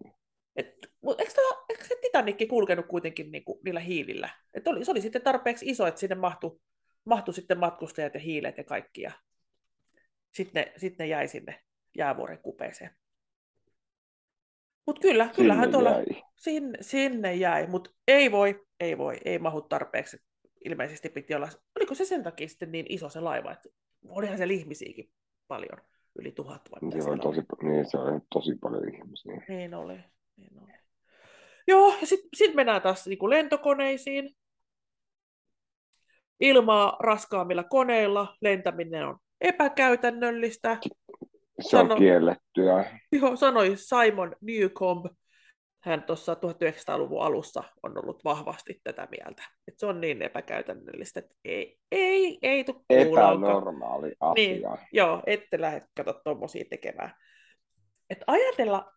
Et, 0.56 0.74
mut 1.00 1.20
eikö, 1.20 1.32
toi, 1.32 1.64
eikö 1.68 1.84
se 1.84 1.98
Titanikki 2.02 2.46
kulkenut 2.46 2.86
kuitenkin 2.86 3.32
niinku 3.32 3.60
niillä 3.64 3.80
hiilillä? 3.80 4.28
Et 4.54 4.68
oli, 4.68 4.84
se 4.84 4.90
oli 4.90 5.00
sitten 5.00 5.22
tarpeeksi 5.22 5.66
iso, 5.68 5.86
että 5.86 6.00
sinne 6.00 6.16
mahtui, 6.16 6.58
mahtui 7.04 7.34
sitten 7.34 7.58
matkustajat 7.58 8.14
ja 8.14 8.20
hiilet 8.20 8.58
ja 8.58 8.64
kaikki. 8.64 9.02
Ja 9.02 9.12
sitten 10.32 10.64
ne, 10.64 10.72
sit 10.76 10.98
ne 10.98 11.06
jäi 11.06 11.28
sinne 11.28 11.60
jäävuoren 11.98 12.38
kupeeseen. 12.38 12.90
Mutta 14.86 15.00
kyllä, 15.00 15.30
kyllähän 15.36 15.64
Sinne 15.64 15.72
tuolla 15.72 15.90
jäi. 15.90 16.22
sinne, 16.36 16.78
sinne 16.80 17.34
jäi, 17.34 17.66
mutta 17.66 17.90
ei 18.08 18.32
voi, 18.32 18.66
ei 18.80 18.98
voi, 18.98 19.20
ei 19.24 19.38
mahu 19.38 19.62
tarpeeksi. 19.62 20.18
Ilmeisesti 20.64 21.08
piti 21.08 21.34
olla, 21.34 21.48
oliko 21.76 21.94
se 21.94 22.04
sen 22.04 22.22
takia 22.22 22.48
sitten 22.48 22.72
niin 22.72 22.86
iso 22.88 23.08
se 23.08 23.20
laiva, 23.20 23.52
että 23.52 23.68
olihan 24.08 24.36
siellä 24.36 24.54
ihmisiäkin 24.54 25.10
paljon, 25.48 25.78
yli 26.18 26.32
tuhat 26.32 26.70
vai 26.70 26.78
mitä 26.82 26.96
Se 27.04 27.10
on 27.10 27.22
siellä 27.22 27.22
tosi, 27.22 27.42
niin, 27.62 27.90
se 27.90 27.98
on 27.98 28.22
tosi 28.34 28.54
paljon 28.60 28.94
ihmisiä. 28.94 29.44
niin 29.48 29.74
oli. 29.74 29.98
Niin 30.36 30.62
oli. 30.62 30.72
Joo, 31.66 31.94
ja 32.00 32.06
sitten 32.06 32.28
sit 32.34 32.54
mennään 32.54 32.82
taas 32.82 33.06
niinku 33.06 33.30
lentokoneisiin. 33.30 34.36
Ilmaa 36.40 36.96
raskaammilla 37.00 37.64
koneilla 37.64 38.36
lentäminen 38.40 39.06
on 39.06 39.18
epäkäytännöllistä. 39.40 40.78
Se 41.60 41.76
on 41.76 41.86
Sano- 41.86 41.96
kiellettyä. 41.98 43.00
Joo, 43.12 43.36
sanoi 43.36 43.76
Simon 43.76 44.36
Newcomb. 44.40 45.06
Hän 45.84 46.02
tuossa 46.02 46.34
1900-luvun 46.34 47.22
alussa 47.22 47.64
on 47.82 47.98
ollut 47.98 48.24
vahvasti 48.24 48.80
tätä 48.84 49.08
mieltä. 49.10 49.42
Että 49.68 49.78
se 49.78 49.86
on 49.86 50.00
niin 50.00 50.22
epäkäytännöllistä, 50.22 51.20
että 51.20 51.34
ei, 51.44 51.78
ei, 51.92 52.38
ei 52.42 52.64
tule. 52.64 52.80
Epänormaali 52.90 54.12
Niin. 54.34 54.66
asia. 54.66 54.86
Joo, 54.92 55.22
ette 55.26 55.60
lähde 55.60 55.82
kato 55.96 56.20
tuommoisia 56.24 56.64
tekemään. 56.70 57.12
Et 58.10 58.18
ajatella, 58.26 58.92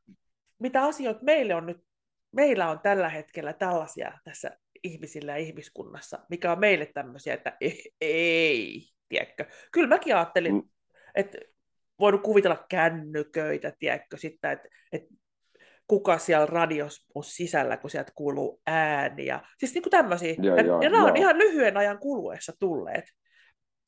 mitä 0.60 0.84
asioita 0.84 1.24
meille 1.24 1.56
on 1.56 1.66
nyt, 1.66 1.78
meillä 2.36 2.70
on 2.70 2.80
tällä 2.80 3.10
hetkellä 3.10 3.54
tällaisia 3.54 4.20
tässä 4.24 4.52
ihmisillä 4.84 5.32
ja 5.32 5.38
ihmiskunnassa, 5.38 6.20
mikä 6.30 6.52
on 6.52 6.60
meille 6.60 6.86
tämmöisiä, 6.86 7.34
että 7.34 7.58
ei, 7.62 7.92
ei 8.02 8.82
tiedätkö. 9.12 9.46
Kyllä 9.72 9.88
mäkin 9.88 10.16
ajattelin, 10.16 10.54
Mm. 10.56 10.64
että 11.16 11.38
voinut 12.00 12.22
kuvitella 12.22 12.66
kännyköitä, 12.70 13.74
tiedätkö, 13.80 14.18
sitten, 14.18 14.52
että, 14.52 14.68
että 14.92 15.14
kuka 15.88 16.18
siellä 16.18 16.46
radios 16.46 17.06
on 17.16 17.24
sisällä, 17.24 17.78
kun 17.78 17.90
sieltä 17.90 18.12
kuuluu 18.16 18.62
ääniä. 18.68 19.40
Siis 19.58 19.74
niin 19.74 19.82
kuin 19.84 19.92
tämmöisiä. 19.92 20.36
Joo, 20.42 20.56
ja, 20.56 20.64
joo, 20.64 20.82
ja 20.82 20.90
nämä 20.90 21.06
on 21.06 21.18
ihan 21.18 21.38
lyhyen 21.38 21.78
ajan 21.78 22.00
kuluessa 22.00 22.54
tulleet. 22.60 23.06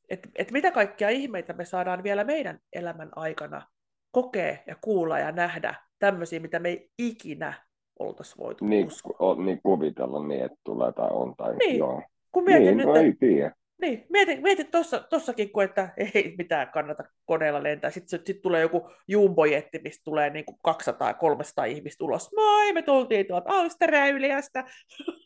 Että 0.10 0.30
et 0.36 0.52
mitä 0.52 0.72
kaikkia 0.72 1.10
ihmeitä 1.10 1.54
me 1.54 1.66
saadaan 1.66 2.04
vielä 2.04 2.24
meidän 2.24 2.60
elämän 2.74 3.10
aikana 3.16 3.68
kokea 4.12 4.58
ja 4.68 4.76
kuulla 4.82 5.20
ja 5.20 5.32
nähdä 5.32 5.76
tämmöisiä, 6.00 6.40
mitä 6.40 6.60
me 6.60 6.70
ei 6.70 6.90
ikinä 7.00 7.54
oltaisi 8.00 8.38
voitu 8.38 8.66
Niin, 8.66 8.88
uskoa. 8.88 9.16
o, 9.20 9.34
niin 9.42 9.60
kuvitella 9.64 10.28
niin, 10.28 10.46
että 10.46 10.58
tulee 10.64 10.92
tai 10.92 11.10
on 11.12 11.36
tai 11.36 11.56
Niin, 11.56 11.78
joo. 11.78 12.02
Kun 12.32 12.44
mietin 12.44 12.66
Niin, 12.66 12.78
nyt, 12.78 12.86
no 12.86 12.96
ei 12.96 13.14
tiedä. 13.20 13.56
Niin, 13.82 14.06
mietin, 14.10 14.42
mietin 14.42 14.72
tossa, 14.72 15.00
tossakin, 15.00 15.52
kun 15.52 15.64
että 15.64 15.94
ei 15.98 16.36
mitään 16.38 16.72
kannata 16.72 17.04
koneella 17.26 17.64
lentää. 17.64 17.92
Sitten 17.92 18.22
sit 18.26 18.42
tulee 18.42 18.62
joku 18.62 18.90
jumbojetti, 19.08 19.80
mistä 19.84 20.02
tulee 20.04 20.30
niin 20.30 20.46
200-300 20.68 21.68
ihmistä 21.68 22.04
ulos. 22.04 22.30
Moi, 22.36 22.74
me 22.74 22.82
tultiin 22.82 23.28
tuolta 23.28 23.52
Australiasta. 23.52 24.64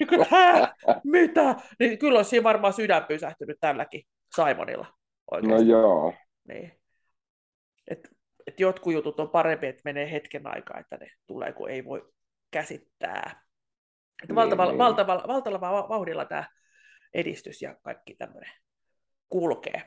Niin? 0.00 0.20
Mitä? 1.04 1.54
Niin 1.78 1.98
kyllä 1.98 2.18
on 2.18 2.24
siinä 2.24 2.44
varmaan 2.44 2.72
sydän 2.72 3.04
pysähtynyt 3.04 3.56
tälläkin 3.60 4.02
Simonilla 4.34 4.84
No 4.84 4.92
oikeasti. 5.30 5.68
joo. 5.68 6.14
Niin. 6.48 6.72
Et, 7.90 8.08
et 8.46 8.60
jotkut 8.60 8.92
jutut 8.92 9.20
on 9.20 9.30
parempi, 9.30 9.66
että 9.66 9.82
menee 9.84 10.10
hetken 10.10 10.46
aikaa, 10.46 10.80
että 10.80 10.96
ne 10.96 11.06
tulee, 11.26 11.52
kun 11.52 11.70
ei 11.70 11.84
voi 11.84 12.12
käsittää. 12.50 13.42
Et 14.22 14.28
Niin, 14.28 14.36
valtavalla, 14.36 14.72
niin. 14.72 14.78
valtavalla, 14.78 15.24
valtavalla 15.28 15.88
vauhdilla 15.88 16.24
tämä 16.24 16.44
edistys 17.14 17.62
ja 17.62 17.76
kaikki 17.82 18.14
tämmöinen 18.14 18.52
kulkee. 19.28 19.82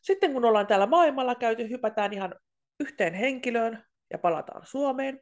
Sitten 0.00 0.32
kun 0.32 0.44
ollaan 0.44 0.66
täällä 0.66 0.86
maailmalla 0.86 1.34
käyty, 1.34 1.68
hypätään 1.70 2.12
ihan 2.12 2.34
yhteen 2.80 3.14
henkilöön 3.14 3.84
ja 4.10 4.18
palataan 4.18 4.66
Suomeen. 4.66 5.20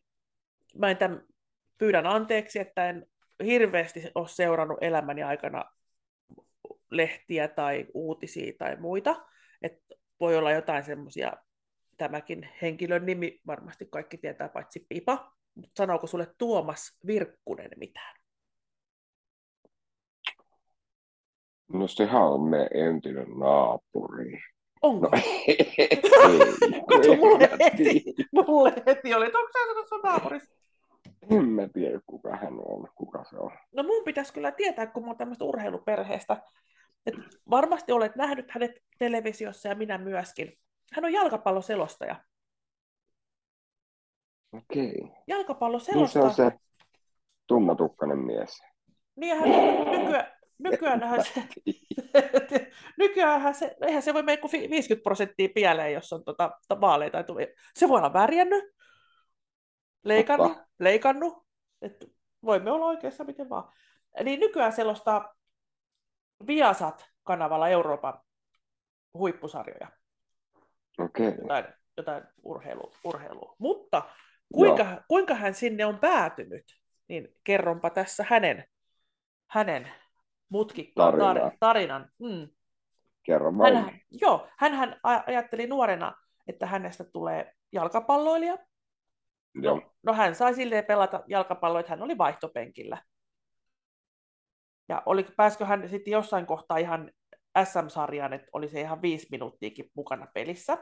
Mä 0.74 0.90
en 0.90 0.96
tämän, 0.96 1.22
pyydän 1.78 2.06
anteeksi, 2.06 2.58
että 2.58 2.88
en 2.88 3.06
hirveästi 3.44 4.02
ole 4.14 4.28
seurannut 4.28 4.78
elämäni 4.80 5.22
aikana 5.22 5.64
lehtiä 6.90 7.48
tai 7.48 7.86
uutisia 7.94 8.52
tai 8.58 8.76
muita. 8.76 9.26
Et 9.62 9.82
voi 10.20 10.36
olla 10.36 10.52
jotain 10.52 10.84
semmoisia, 10.84 11.32
tämäkin 11.96 12.48
henkilön 12.62 13.06
nimi 13.06 13.40
varmasti 13.46 13.86
kaikki 13.90 14.18
tietää 14.18 14.48
paitsi 14.48 14.86
Pipa. 14.88 15.32
Mut 15.54 15.70
sanooko 15.76 16.06
sulle 16.06 16.34
Tuomas 16.38 16.98
Virkkunen 17.06 17.70
mitään? 17.76 18.16
No 21.72 21.88
sehän 21.88 22.22
on 22.22 22.40
meidän 22.40 22.68
entinen 22.72 23.38
naapuri. 23.38 24.40
Onko? 24.82 25.06
No 25.06 25.18
ei, 25.46 25.74
Kato, 26.88 27.12
en 27.12 27.18
mulle 27.18 27.48
heti, 27.60 28.04
mulle 28.46 28.72
heti 28.86 29.14
oli, 29.14 29.26
että 29.26 29.38
onko 29.38 29.50
sä 29.52 29.74
tuossa 29.74 29.96
naapurissa? 29.96 30.54
En 31.30 31.48
mä 31.48 31.68
tiedä, 31.72 32.00
kuka 32.06 32.36
hän 32.36 32.54
on, 32.64 32.88
kuka 32.94 33.24
se 33.24 33.36
on. 33.36 33.50
No 33.72 33.82
mun 33.82 34.04
pitäisi 34.04 34.32
kyllä 34.32 34.52
tietää, 34.52 34.86
kun 34.86 35.02
mä 35.02 35.08
oon 35.08 35.16
tämmöistä 35.16 35.44
urheiluperheestä. 35.44 36.42
Et 37.06 37.14
varmasti 37.50 37.92
olet 37.92 38.16
nähnyt 38.16 38.50
hänet 38.50 38.70
televisiossa 38.98 39.68
ja 39.68 39.74
minä 39.74 39.98
myöskin. 39.98 40.58
Hän 40.92 41.04
on 41.04 41.12
jalkapalloselostaja. 41.12 42.16
Okei. 44.52 44.84
Niin 44.92 45.08
se 45.08 45.22
Jalkapalloselostaja. 45.26 46.24
on 46.24 46.34
se 46.34 46.52
tummatukkainen 47.46 48.18
mies. 48.18 48.62
Niin 49.16 49.36
hän 49.36 49.48
nykyään, 49.90 50.32
nykyäänhän 50.58 51.24
se, 51.24 51.42
nykyäänhän 52.98 53.54
se, 53.54 53.76
eihän 53.86 54.02
se 54.02 54.14
voi 54.14 54.22
mennä 54.22 54.40
kuin 54.40 54.70
50 54.70 55.02
prosenttia 55.02 55.48
pieleen, 55.54 55.92
jos 55.92 56.12
on 56.12 56.24
tota, 56.24 56.50
vaaleita. 56.80 57.24
Se 57.74 57.88
voi 57.88 57.98
olla 57.98 58.12
värjännyt, 58.12 58.64
leikannut, 60.04 60.52
Totta. 60.52 60.66
leikannut. 60.78 61.46
Et 61.82 62.12
voimme 62.44 62.70
olla 62.70 62.86
oikeassa 62.86 63.24
miten 63.24 63.48
vaan. 63.48 63.72
Niin 64.24 64.40
nykyään 64.40 64.72
selostaa 64.72 65.34
Viasat-kanavalla 66.46 67.68
Euroopan 67.68 68.20
huippusarjoja, 69.14 69.88
Okei. 70.98 71.34
jotain, 71.40 71.64
jotain 71.96 72.24
urheilu, 72.42 72.92
urheilua. 73.04 73.56
Mutta 73.58 74.02
kuinka, 74.54 75.02
kuinka 75.08 75.34
hän 75.34 75.54
sinne 75.54 75.86
on 75.86 75.98
päätynyt, 75.98 76.64
niin 77.08 77.28
kerronpa 77.44 77.90
tässä 77.90 78.24
hänen, 78.28 78.64
hänen 79.50 79.92
mutkikkaan 80.48 81.18
tarinan. 81.18 81.52
tarinan. 81.60 82.10
Mm. 82.18 82.48
Kerro. 83.22 83.52
Hän, 83.52 84.00
joo, 84.10 84.48
hän 84.58 84.96
ajatteli 85.02 85.66
nuorena, 85.66 86.14
että 86.46 86.66
hänestä 86.66 87.04
tulee 87.04 87.54
jalkapalloilija. 87.72 88.58
Joo. 89.54 89.74
No, 89.74 89.92
no 90.02 90.12
hän 90.12 90.34
sai 90.34 90.54
silleen 90.54 90.84
pelata 90.84 91.24
jalkapalloa, 91.26 91.80
että 91.80 91.92
hän 91.92 92.02
oli 92.02 92.18
vaihtopenkillä. 92.18 93.02
Ja 94.88 95.02
oli, 95.06 95.26
pääskö 95.36 95.66
hän 95.66 95.88
sitten 95.88 96.12
jossain 96.12 96.46
kohtaa 96.46 96.78
ihan 96.78 97.12
SM-sarjaan, 97.64 98.32
että 98.32 98.48
oli 98.52 98.68
se 98.68 98.80
ihan 98.80 99.02
viisi 99.02 99.26
minuuttiakin 99.30 99.90
mukana 99.94 100.26
pelissä. 100.34 100.78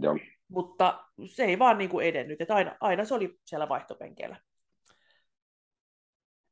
Joo. 0.00 0.18
Mutta 0.48 1.04
se 1.24 1.44
ei 1.44 1.58
vaan 1.58 1.78
niin 1.78 1.90
kuin 1.90 2.06
edennyt, 2.06 2.40
että 2.40 2.54
aina, 2.54 2.76
aina 2.80 3.04
se 3.04 3.14
oli 3.14 3.38
siellä 3.44 3.68
vaihtopenkeillä. 3.68 4.40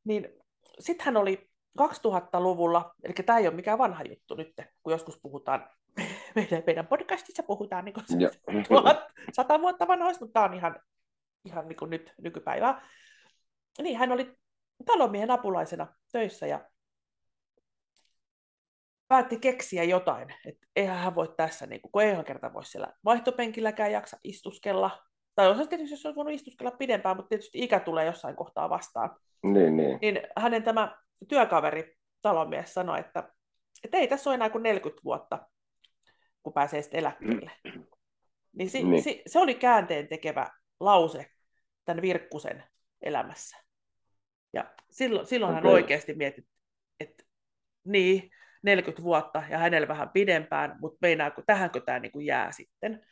Niin 0.05 0.29
sitten 0.81 1.05
hän 1.05 1.17
oli 1.17 1.50
2000-luvulla, 1.79 2.95
eli 3.03 3.15
tämä 3.27 3.39
ei 3.39 3.49
ole 3.49 3.57
mikään 3.57 3.79
vanha 3.79 4.03
juttu 4.03 4.35
nyt, 4.35 4.55
kun 4.83 4.93
joskus 4.93 5.21
puhutaan, 5.23 5.71
meidän, 6.37 6.63
meidän 6.67 6.87
podcastissa 6.87 7.43
puhutaan 7.43 7.85
niin 7.85 7.95
sata 9.33 9.61
vuotta 9.61 9.89
vanhoista, 9.89 10.25
mutta 10.25 10.33
tämä 10.33 10.47
on 10.47 10.55
ihan, 10.55 10.81
ihan 11.45 11.69
niin 11.69 11.77
kuin 11.77 11.91
nyt 11.91 12.15
nykypäivää. 12.21 12.89
Niin, 13.83 13.99
hän 13.99 14.13
oli 14.13 14.37
talonmiehen 14.85 15.31
apulaisena 15.31 15.87
töissä 16.13 16.47
ja 16.47 16.71
päätti 19.09 19.39
keksiä 19.39 19.85
jotain, 19.85 20.35
että 20.45 20.67
eihän 20.77 20.99
hän 20.99 21.15
voi 21.15 21.35
tässä, 21.37 21.67
niin 21.67 21.81
kun 21.93 22.03
eihän 22.03 22.25
kerta 22.25 22.53
voi 22.53 22.65
siellä 22.65 22.93
vaihtopenkilläkään 23.05 23.93
jaksa 23.93 24.17
istuskella. 24.25 24.91
Tai 25.35 25.49
olisi 25.49 25.69
tietysti, 25.69 25.93
jos 25.93 26.07
olisi 26.07 26.17
voinut 26.17 26.35
istuskella 26.35 26.71
pidempään, 26.71 27.17
mutta 27.17 27.29
tietysti 27.29 27.59
ikä 27.59 27.81
tulee 27.81 28.07
jossain 28.07 28.37
kohtaa 28.37 28.71
vastaan. 28.71 29.17
Niin, 29.43 29.77
niin. 29.77 29.99
Niin 30.01 30.21
hänen 30.37 30.63
tämä 30.63 30.97
työkaveri, 31.29 31.97
talonmies, 32.23 32.75
sanoi, 32.75 33.01
että, 33.01 33.33
että 33.85 33.99
ei 33.99 34.09
tässä 34.09 34.31
ole 34.31 34.35
enää 34.35 34.51
kuin 34.51 34.63
40 34.63 35.05
vuotta, 35.05 35.49
kun 36.43 36.53
pääsee 36.53 36.83
sitten 36.83 37.01
eläkkeelle. 37.01 37.51
Niin, 38.53 38.71
si, 38.71 38.83
Niin. 38.83 39.03
Si, 39.03 39.23
se 39.27 39.39
oli 39.39 39.55
käänteen 39.55 40.09
tekevä 40.09 40.47
lause 40.81 41.27
tämän 41.85 42.03
Virkkusen 42.03 42.65
elämässä. 43.03 43.57
Ja 44.53 44.75
silloin, 44.91 45.27
silloin 45.27 45.55
hän 45.55 45.67
Okei. 45.67 45.75
oikeasti 45.75 46.15
mietti, 46.15 46.47
että 47.01 47.25
niin, 47.85 48.31
40 48.63 49.03
vuotta 49.03 49.43
ja 49.51 49.59
hänellä 49.59 49.89
vähän 49.89 50.11
pidempään, 50.11 50.77
mutta 50.81 50.99
meinaako, 51.01 51.43
tähänkö 51.47 51.81
tämä 51.81 51.99
niin 51.99 52.13
kuin 52.13 52.27
jää 52.27 52.53
sitten. 52.53 53.07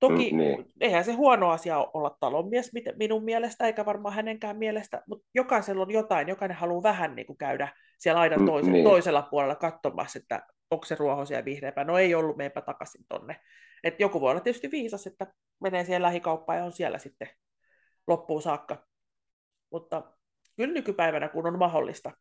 Toki 0.00 0.30
Mm, 0.32 0.38
niin. 0.38 0.64
eihän 0.80 1.04
se 1.04 1.12
huono 1.12 1.50
asia 1.50 1.78
olla 1.78 2.16
talonmies 2.20 2.72
minun 2.96 3.24
mielestä, 3.24 3.66
eikä 3.66 3.86
varmaan 3.86 4.14
hänenkään 4.14 4.56
mielestä, 4.56 5.02
mutta 5.08 5.28
jokaisella 5.34 5.82
on 5.82 5.90
jotain, 5.90 6.28
jokainen 6.28 6.56
haluaa 6.56 6.82
vähän 6.82 7.14
niin 7.16 7.26
kuin 7.26 7.36
käydä 7.36 7.68
siellä 7.98 8.20
aidan 8.20 8.40
Mm, 8.40 8.46
toisella, 8.46 8.72
niin. 8.72 8.84
toisella 8.84 9.22
puolella 9.22 9.54
katsomassa, 9.54 10.18
että 10.18 10.46
onko 10.70 10.84
se 10.84 10.94
ruohoisia 10.94 11.38
ja 11.38 11.44
vihreäpää. 11.44 11.84
No 11.84 11.98
ei 11.98 12.14
ollut, 12.14 12.36
meipä 12.36 12.60
takaisin 12.60 13.04
tonne. 13.08 13.40
Et 13.84 14.00
joku 14.00 14.20
voi 14.20 14.30
olla 14.30 14.40
tietysti 14.40 14.70
viisas, 14.70 15.06
että 15.06 15.26
menee 15.60 15.84
siihen 15.84 16.02
lähikauppaan 16.02 16.58
ja 16.58 16.64
on 16.64 16.72
siellä 16.72 16.98
sitten 16.98 17.28
loppuun 18.06 18.42
saakka. 18.42 18.86
Mutta 19.72 20.02
kyllä 20.56 20.74
nykypäivänä, 20.74 21.28
kun 21.28 21.46
on 21.46 21.58
mahdollista 21.58 22.12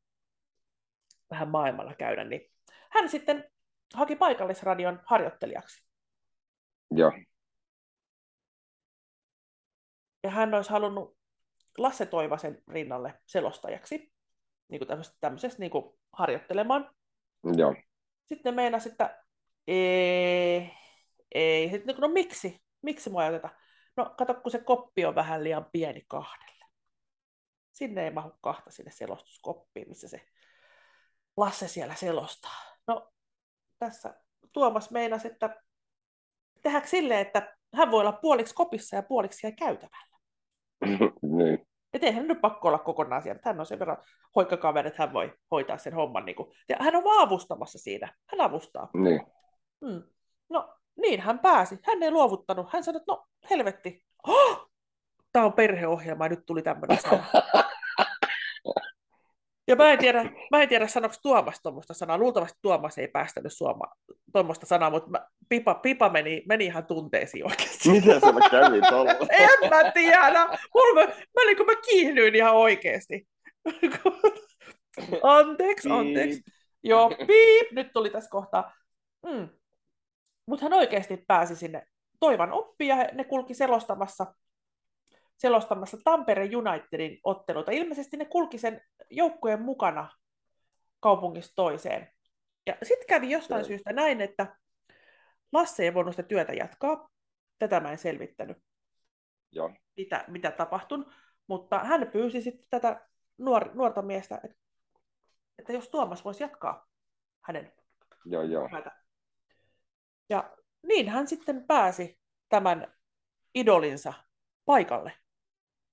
vähän 1.32 1.50
maailmalla 1.50 1.94
käydä, 1.96 2.24
niin 2.24 2.42
hän 2.90 3.10
sitten 3.10 3.50
haki 3.94 4.16
paikallisradion 4.16 5.00
harjoittelijaksi. 5.06 5.88
Joo. 6.92 7.12
Ja 10.28 10.32
hän 10.32 10.54
olisi 10.54 10.70
halunnut 10.70 11.18
Lasse 11.78 12.06
Toivasen 12.06 12.62
rinnalle 12.68 13.14
selostajaksi, 13.26 14.14
niin 14.68 14.80
kuin 14.80 14.88
tämmöisessä, 14.88 15.18
tämmöisessä 15.22 15.60
niin 15.60 15.72
kuin 15.72 16.00
harjoittelemaan. 16.14 16.96
Joo. 17.58 17.76
Sitten 18.26 18.54
meinasi, 18.54 18.90
että 18.90 19.24
ei, 19.68 20.72
ei. 21.36 21.70
Sitten, 21.70 21.96
no 21.98 22.08
miksi? 22.08 22.64
Miksi 22.82 23.10
mua 23.10 23.24
ei 23.24 23.30
oteta? 23.30 23.50
No 23.98 24.16
kato, 24.18 24.34
kun 24.34 24.52
se 24.52 24.60
koppi 24.60 25.06
on 25.06 25.16
vähän 25.16 25.44
liian 25.44 25.66
pieni 25.72 26.06
kahdelle. 26.08 26.66
Sinne 27.74 28.04
ei 28.04 28.12
mahdu 28.12 28.34
kahta 28.42 28.72
sinne 28.72 28.92
selostuskoppiin, 28.92 29.90
missä 29.90 30.08
se 30.08 30.28
Lasse 31.38 31.68
siellä 31.68 31.96
selostaa. 31.96 32.76
No 32.88 33.14
tässä 33.80 34.22
Tuomas 34.54 34.92
meinasi, 34.92 35.28
että 35.28 35.64
tehdäänkö 36.62 36.90
silleen, 36.90 37.20
että 37.22 37.58
hän 37.76 37.92
voi 37.92 38.00
olla 38.00 38.12
puoliksi 38.12 38.56
kopissa 38.56 38.96
ja 38.96 39.04
puoliksi 39.04 39.40
siellä 39.40 39.56
käytävällä. 39.56 40.07
niin. 41.38 41.68
Et 41.94 42.04
eihän 42.04 42.28
nyt 42.28 42.42
pakko 42.42 42.68
olla 42.68 42.80
kokonaan 42.80 43.22
siellä. 43.22 43.42
Hän 43.46 43.60
on 43.60 43.66
sen 43.66 43.80
verran 43.80 43.98
hoikkakaveri, 44.36 44.88
että 44.88 45.04
hän 45.04 45.14
voi 45.14 45.34
hoitaa 45.52 45.78
sen 45.78 45.94
homman. 45.94 46.26
Niin 46.26 46.36
kuin. 46.36 46.52
Ja 46.70 46.78
hän 46.80 46.96
on 46.96 47.04
vaan 47.04 47.28
avustamassa 47.28 47.80
siinä. 47.80 48.14
Hän 48.32 48.42
avustaa. 48.42 48.90
Niin. 48.94 49.22
Hmm. 49.86 50.04
No 50.50 50.74
niin, 51.02 51.22
hän 51.22 51.40
pääsi. 51.40 51.80
Hän 51.84 52.04
ei 52.04 52.12
luovuttanut. 52.12 52.74
Hän 52.74 52.84
sanoi, 52.84 52.98
että 52.98 53.12
no 53.12 53.26
helvetti. 53.50 54.04
Oh! 54.28 54.70
Tämä 55.32 55.46
on 55.46 55.54
perheohjelma 55.54 56.26
ja 56.26 56.30
nyt 56.30 56.46
tuli 56.46 56.62
tämmöinen 56.62 57.02
sana. 57.02 57.24
Ja 59.68 59.76
mä 59.76 59.92
en 59.92 60.00
tiedä, 60.00 60.24
mä 60.52 60.62
en 60.62 60.70
tiedä 60.70 60.88
sanoiko 60.88 61.16
Tuomas 61.22 61.60
tuommoista 61.64 61.94
sanaa. 61.94 62.18
Luultavasti 62.18 62.60
Tuomas 62.62 62.98
ei 62.98 63.08
päästänyt 63.08 63.54
suoma 63.54 63.86
tuommoista 64.34 64.66
sanaa, 64.66 64.90
mutta 64.90 65.10
mä, 65.10 65.28
Pipa, 65.50 65.76
Pipa 65.76 66.10
meni, 66.10 66.44
meni 66.48 66.66
ihan 66.66 66.86
tunteisiin 66.86 67.46
oikeasti. 67.46 67.90
Miten 67.90 68.22
se 68.22 68.50
kävi 68.52 68.82
tuolla? 68.90 69.12
En 69.40 69.70
mä 69.70 69.92
tiedä. 69.92 70.46
Mulla, 70.74 70.94
mä, 70.94 71.14
mä, 71.14 71.46
niin 71.46 71.66
mä 71.66 71.76
kiihdyin 71.90 72.36
ihan 72.36 72.56
oikeasti. 72.56 73.28
anteeksi, 75.24 75.90
anteeksi. 75.90 76.42
Joo, 76.84 77.10
piip, 77.28 77.72
nyt 77.72 77.94
tuli 77.94 78.10
tässä 78.10 78.30
kohtaa. 78.30 78.74
Mm. 79.26 79.50
Mutta 80.48 80.66
hän 80.66 80.74
oikeasti 80.74 81.18
pääsi 81.28 81.56
sinne 81.56 81.84
Toivan 82.20 82.50
he- 82.98 83.12
ne 83.14 83.24
kulki 83.24 83.54
selostamassa, 83.54 84.34
selostamassa 85.38 85.98
Tampere 86.04 86.50
Unitedin 86.56 87.20
otteluita. 87.24 87.72
Ilmeisesti 87.72 88.18
ne 88.18 88.26
kulki 88.26 88.58
sen 88.58 88.82
joukkueen 89.10 89.62
mukana 89.62 90.10
kaupungista 91.00 91.56
toiseen. 91.56 92.12
Ja 92.66 92.78
sitten 92.84 93.08
kävi 93.08 93.32
jostain 93.32 93.66
syystä 93.66 93.94
näin, 93.94 94.22
että 94.22 94.56
Lasse 95.52 95.84
ei 95.84 95.94
voinut 95.94 96.14
sitä 96.14 96.28
työtä 96.28 96.54
jatkaa. 96.54 97.10
Tätä 97.60 97.80
mä 97.80 97.92
en 97.92 97.98
selvittänyt 97.98 98.58
Joo. 99.52 99.72
mitä, 99.98 100.26
mitä 100.28 100.52
tapahtui, 100.52 101.06
mutta 101.48 101.80
hän 101.80 102.08
pyysi 102.12 102.42
sitten 102.42 102.68
tätä 102.70 103.08
nuor, 103.38 103.70
nuorta 103.74 104.02
miestä, 104.02 104.40
että, 104.44 104.58
että 105.60 105.74
jos 105.74 105.90
Tuomas 105.90 106.26
voisi 106.26 106.44
jatkaa 106.44 106.88
hänen 107.42 107.72
Joo, 108.26 108.44
joo. 108.44 108.70
Ja 110.30 110.58
niin 110.84 111.10
hän 111.10 111.28
sitten 111.28 111.68
pääsi 111.68 112.20
tämän 112.50 112.94
idolinsa 113.56 114.14
paikalle. 114.66 115.12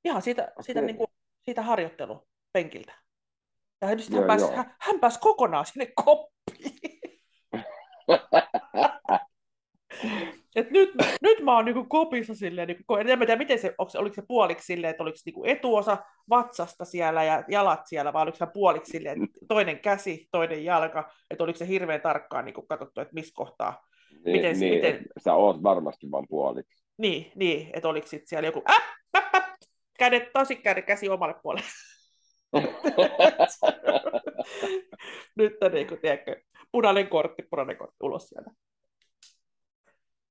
Ihan 0.05 0.23
siitä, 0.23 0.53
siitä, 0.61 0.81
niin 0.81 0.97
kuin, 0.97 1.07
siitä 1.43 1.63
harjoittelupenkiltä. 1.63 2.93
Ja 3.81 3.89
hän, 3.89 3.99
Joo, 4.11 4.21
hän, 4.21 4.27
pääsi, 4.27 4.45
joo. 4.45 4.57
hän, 4.57 4.75
hän 4.79 5.01
pääsi 5.01 5.21
kokonaan 5.21 5.67
sinne 5.67 5.93
koppiin. 6.05 6.75
Et 10.57 10.71
nyt, 10.71 10.91
nyt 11.23 11.41
mä 11.43 11.57
oon 11.57 11.65
niinku 11.65 11.85
kopissa 11.85 12.35
silleen, 12.35 12.69
niinku, 12.69 12.97
en 12.97 13.07
tiedä 13.07 13.37
miten 13.37 13.59
se, 13.59 13.75
oliko 13.79 14.15
se 14.15 14.23
puoliksi 14.29 14.67
silleen, 14.67 14.91
että 14.91 15.03
oliko 15.03 15.17
se 15.17 15.23
niinku 15.27 15.45
etuosa 15.45 15.99
vatsasta 16.31 16.85
siellä 16.85 17.25
ja 17.25 17.45
jalat 17.49 17.81
siellä, 17.87 18.13
vai 18.13 18.23
oliko 18.23 18.37
se 18.37 18.47
puoliksi 18.55 18.93
silleen, 18.93 19.23
että 19.23 19.41
toinen 19.49 19.79
käsi, 19.79 20.29
toinen 20.33 20.65
jalka, 20.65 21.11
että 21.31 21.45
oliko 21.45 21.59
se 21.59 21.69
hirveän 21.69 22.01
tarkkaan 22.01 22.45
niinku 22.45 22.63
katsottu, 22.63 23.01
että 23.01 23.15
missä 23.15 23.33
kohtaa. 23.35 23.87
Niin, 24.25 24.37
Miten- 24.37 24.61
niin, 24.61 24.75
miten- 24.75 25.05
Sä 25.25 25.35
oot 25.35 25.63
varmasti 25.63 26.11
vaan 26.11 26.27
puoliksi. 26.29 26.85
Niin, 26.99 27.33
niin 27.35 27.71
että 27.73 27.89
oliko 27.89 28.07
sitten 28.07 28.29
siellä 28.29 28.47
joku, 28.47 28.63
äh, 28.71 28.83
äh, 29.17 29.31
äh, 29.35 29.54
kädet, 29.99 30.33
tosi 30.33 30.57
kädet, 30.57 30.87
käsi 30.87 31.09
omalle 31.09 31.35
puolelle. 31.43 31.69
Nyt 35.37 35.53
on 35.63 35.73
niin 35.73 35.87
kuin, 35.89 36.01
tiedätkö, 36.01 36.43
punainen 36.73 37.09
kortti, 37.09 37.43
punainen 37.43 37.77
kortti 37.77 37.97
ulos 38.03 38.29
sieltä. 38.29 38.51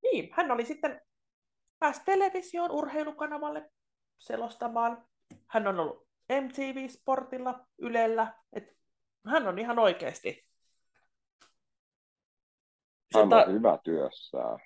Niin, 0.04 0.30
hän 0.34 0.52
oli 0.52 0.66
sitten 0.66 1.02
pääsi 1.80 2.02
televisioon 2.06 2.72
urheilukanavalle 2.72 3.72
selostamaan. 4.18 5.06
Hän 5.48 5.68
on 5.68 5.80
ollut 5.80 6.08
MTV-sportilla, 6.32 7.66
Ylellä. 7.78 8.34
Et 8.54 8.64
hän 9.28 9.48
on 9.48 9.60
ihan 9.60 9.80
oikeasti. 9.80 10.46
Se 13.14 13.20
Hän 13.20 13.34
on 13.34 13.54
hyvä 13.54 13.80
työssään. 13.84 14.60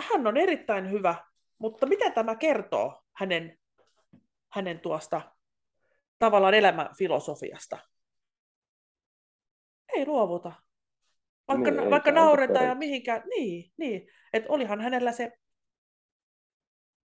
hän 0.00 0.26
on 0.26 0.36
erittäin 0.36 0.90
hyvä, 0.90 1.14
mutta 1.58 1.86
mitä 1.86 2.10
tämä 2.10 2.36
kertoo 2.36 3.02
hänen, 3.12 3.58
hänen 4.52 4.80
tuosta 4.80 5.22
tavallaan 6.18 6.54
elämänfilosofiasta? 6.54 7.78
Ei 9.88 10.06
luovuta. 10.06 10.52
Vaikka, 11.48 11.70
Niin, 11.70 11.90
vaikka 11.90 12.12
nauretaan 12.12 12.66
ja 12.66 12.74
mihinkään. 12.74 13.22
Niin, 13.28 13.72
niin. 13.76 14.08
että 14.32 14.52
olihan 14.52 14.80
hänellä 14.80 15.12
se, 15.12 15.32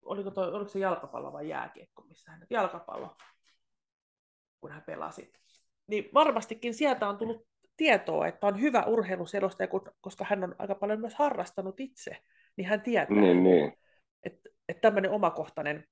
oliko, 0.01 0.31
toi, 0.31 0.53
oliko 0.53 0.69
se 0.69 0.79
jalkapallo 0.79 1.33
vai 1.33 1.49
jääkiekko, 1.49 2.03
missä 2.03 2.31
hän, 2.31 2.47
jalkapallo. 2.49 3.15
kun 4.61 4.71
hän 4.71 4.83
pelasi. 4.85 5.31
Niin 5.87 6.09
varmastikin 6.13 6.73
sieltä 6.73 7.09
on 7.09 7.17
tullut 7.17 7.47
tietoa, 7.77 8.27
että 8.27 8.47
on 8.47 8.61
hyvä 8.61 8.83
urheiluselostaja, 8.83 9.67
koska 10.01 10.25
hän 10.29 10.43
on 10.43 10.55
aika 10.59 10.75
paljon 10.75 11.01
myös 11.01 11.15
harrastanut 11.15 11.79
itse, 11.79 12.17
niin 12.55 12.67
hän 12.67 12.81
tietää, 12.81 13.15
Niin, 13.15 13.43
niin. 13.43 13.73
että, 14.23 14.49
että 14.69 14.81
tämmöinen 14.81 15.11
omakohtainen, 15.11 15.87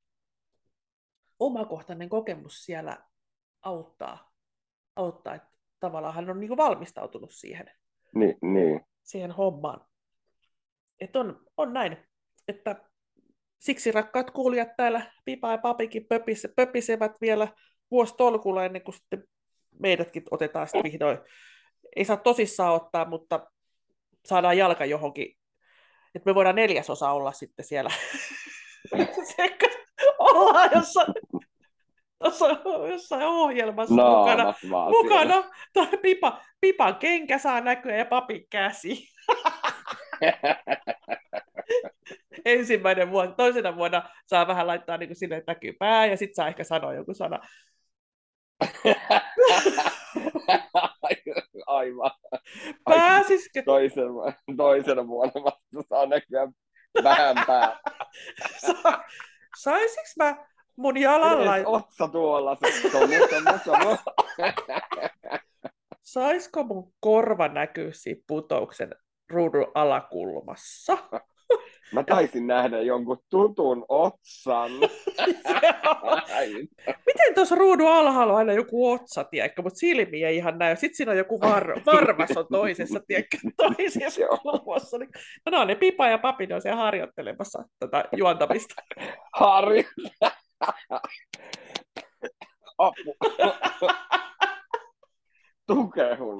omakohtainen 1.40 2.10
kokemus 2.10 2.66
siellä 2.66 2.98
auttaa, 3.62 4.34
auttaa 4.96 5.36
että 5.36 5.50
tavallaan 5.80 6.16
hän 6.16 6.30
on 6.30 6.40
niin 6.40 6.58
valmistautunut 6.58 7.32
siihen, 7.32 7.72
Niin, 8.16 8.38
niin. 8.42 8.82
siihen 9.04 9.32
hommaan. 9.32 9.86
Että 11.00 11.20
on, 11.20 11.46
on 11.58 11.74
näin, 11.74 11.98
että 12.48 12.90
siksi 13.60 13.92
rakkaat 13.92 14.32
kuulijat 14.32 14.70
täällä 14.78 15.12
Pipa 15.26 15.52
ja 15.52 15.58
Papikin 15.58 16.06
pöpise, 16.08 16.48
pöpisevät 16.56 17.12
vielä 17.22 17.48
vuosi 17.92 18.14
tolkulla 18.18 18.66
ennen 18.66 18.82
kuin 18.82 18.96
sitten 18.96 19.24
meidätkin 19.80 20.24
otetaan 20.32 20.68
sitten 20.68 20.84
vihdoin. 20.84 21.18
Ei 21.96 22.06
saa 22.06 22.18
tosissaan 22.18 22.74
ottaa, 22.74 23.10
mutta 23.10 23.52
saadaan 24.26 24.58
jalka 24.58 24.86
johonkin. 24.86 25.38
Että 26.16 26.30
me 26.30 26.36
voidaan 26.36 26.56
neljäsosa 26.56 27.12
olla 27.12 27.32
sitten 27.32 27.66
siellä. 27.66 27.90
Sekä 29.36 29.65
ollaan 30.36 30.70
jossain, 30.76 31.14
jossain, 32.24 32.58
jossain 32.92 33.24
ohjelmassa 33.24 33.96
mukana. 33.96 34.44
Naamat 34.44 34.58
vaan 34.72 34.92
Mukana 34.92 35.44
tai 35.74 35.88
pipa, 36.02 36.42
pipan 36.62 36.96
kenkä 36.96 37.38
saa 37.38 37.62
näkyä 37.62 37.96
ja 37.96 38.06
papin 38.06 38.48
käsi. 38.50 39.04
Ensimmäinen 42.46 43.12
vuonna, 43.12 43.36
toisena 43.36 43.76
vuonna 43.76 44.10
saa 44.26 44.48
vähän 44.48 44.68
laittaa 44.68 44.98
niin 44.98 45.10
kuin 45.10 45.18
sille, 45.18 45.36
että 45.36 45.52
näkyy 45.52 45.74
pää 45.80 46.06
ja 46.06 46.18
sitten 46.18 46.36
saa 46.36 46.48
ehkä 46.48 46.64
sanoa 46.64 46.94
joku 46.94 47.14
sana. 47.14 47.40
Aivan. 51.68 52.12
Pääsisikö? 52.86 53.64
Toisena, 53.66 54.08
toisena 54.58 55.08
vuonna 55.08 55.44
vasta 55.44 55.84
saa 55.90 56.06
näkyä 56.06 56.48
vähän 57.04 57.36
pää. 57.48 57.80
Saisinko 59.58 60.10
mä 60.18 60.46
mun 60.76 60.98
jalalla, 60.98 61.54
otsa 61.66 62.08
tuolla. 62.08 62.58
Saisiko 66.02 66.64
mun 66.64 66.94
korva 67.00 67.48
näkyä 67.48 67.90
siinä 67.92 68.22
putouksen 68.28 68.96
ruudun 69.30 69.72
alakulmassa? 69.76 70.98
Mä 71.92 72.04
taisin 72.04 72.48
nähdä 72.48 72.82
jonkun 72.82 73.18
tutun 73.30 73.86
otsan. 73.90 74.72
Miten 77.06 77.36
tuossa 77.36 77.56
ruudun 77.56 77.92
alhaalla 77.92 78.34
on 78.34 78.40
aina 78.40 78.54
joku 78.54 78.92
otsa, 78.92 79.24
tiedätkö, 79.24 79.62
mutta 79.62 79.78
silmiä 79.80 80.28
ei 80.30 80.36
ihan 80.38 80.58
näy. 80.58 80.76
Sitten 80.76 80.96
siinä 80.96 81.12
on 81.12 81.18
joku 81.18 81.42
var- 81.42 81.82
varvas 81.86 82.38
on 82.38 82.46
toisessa, 82.52 83.00
tiedätkö, 83.08 83.38
toisessa 83.58 84.28
kulmassa. 84.42 84.98
Niin- 84.98 85.10
No, 85.46 85.58
no 85.58 85.66
ne 85.66 85.76
Pipa 85.76 86.08
ja 86.08 86.18
Papi, 86.18 86.48
ne 86.48 86.56
on 86.56 86.62
siellä 86.62 86.82
harjoittelemassa 86.82 87.64
tätä 87.80 88.06
juontamista. 88.16 88.74
Harri. 89.36 89.86
Apu. 92.78 93.16
Tukehun. 95.68 96.40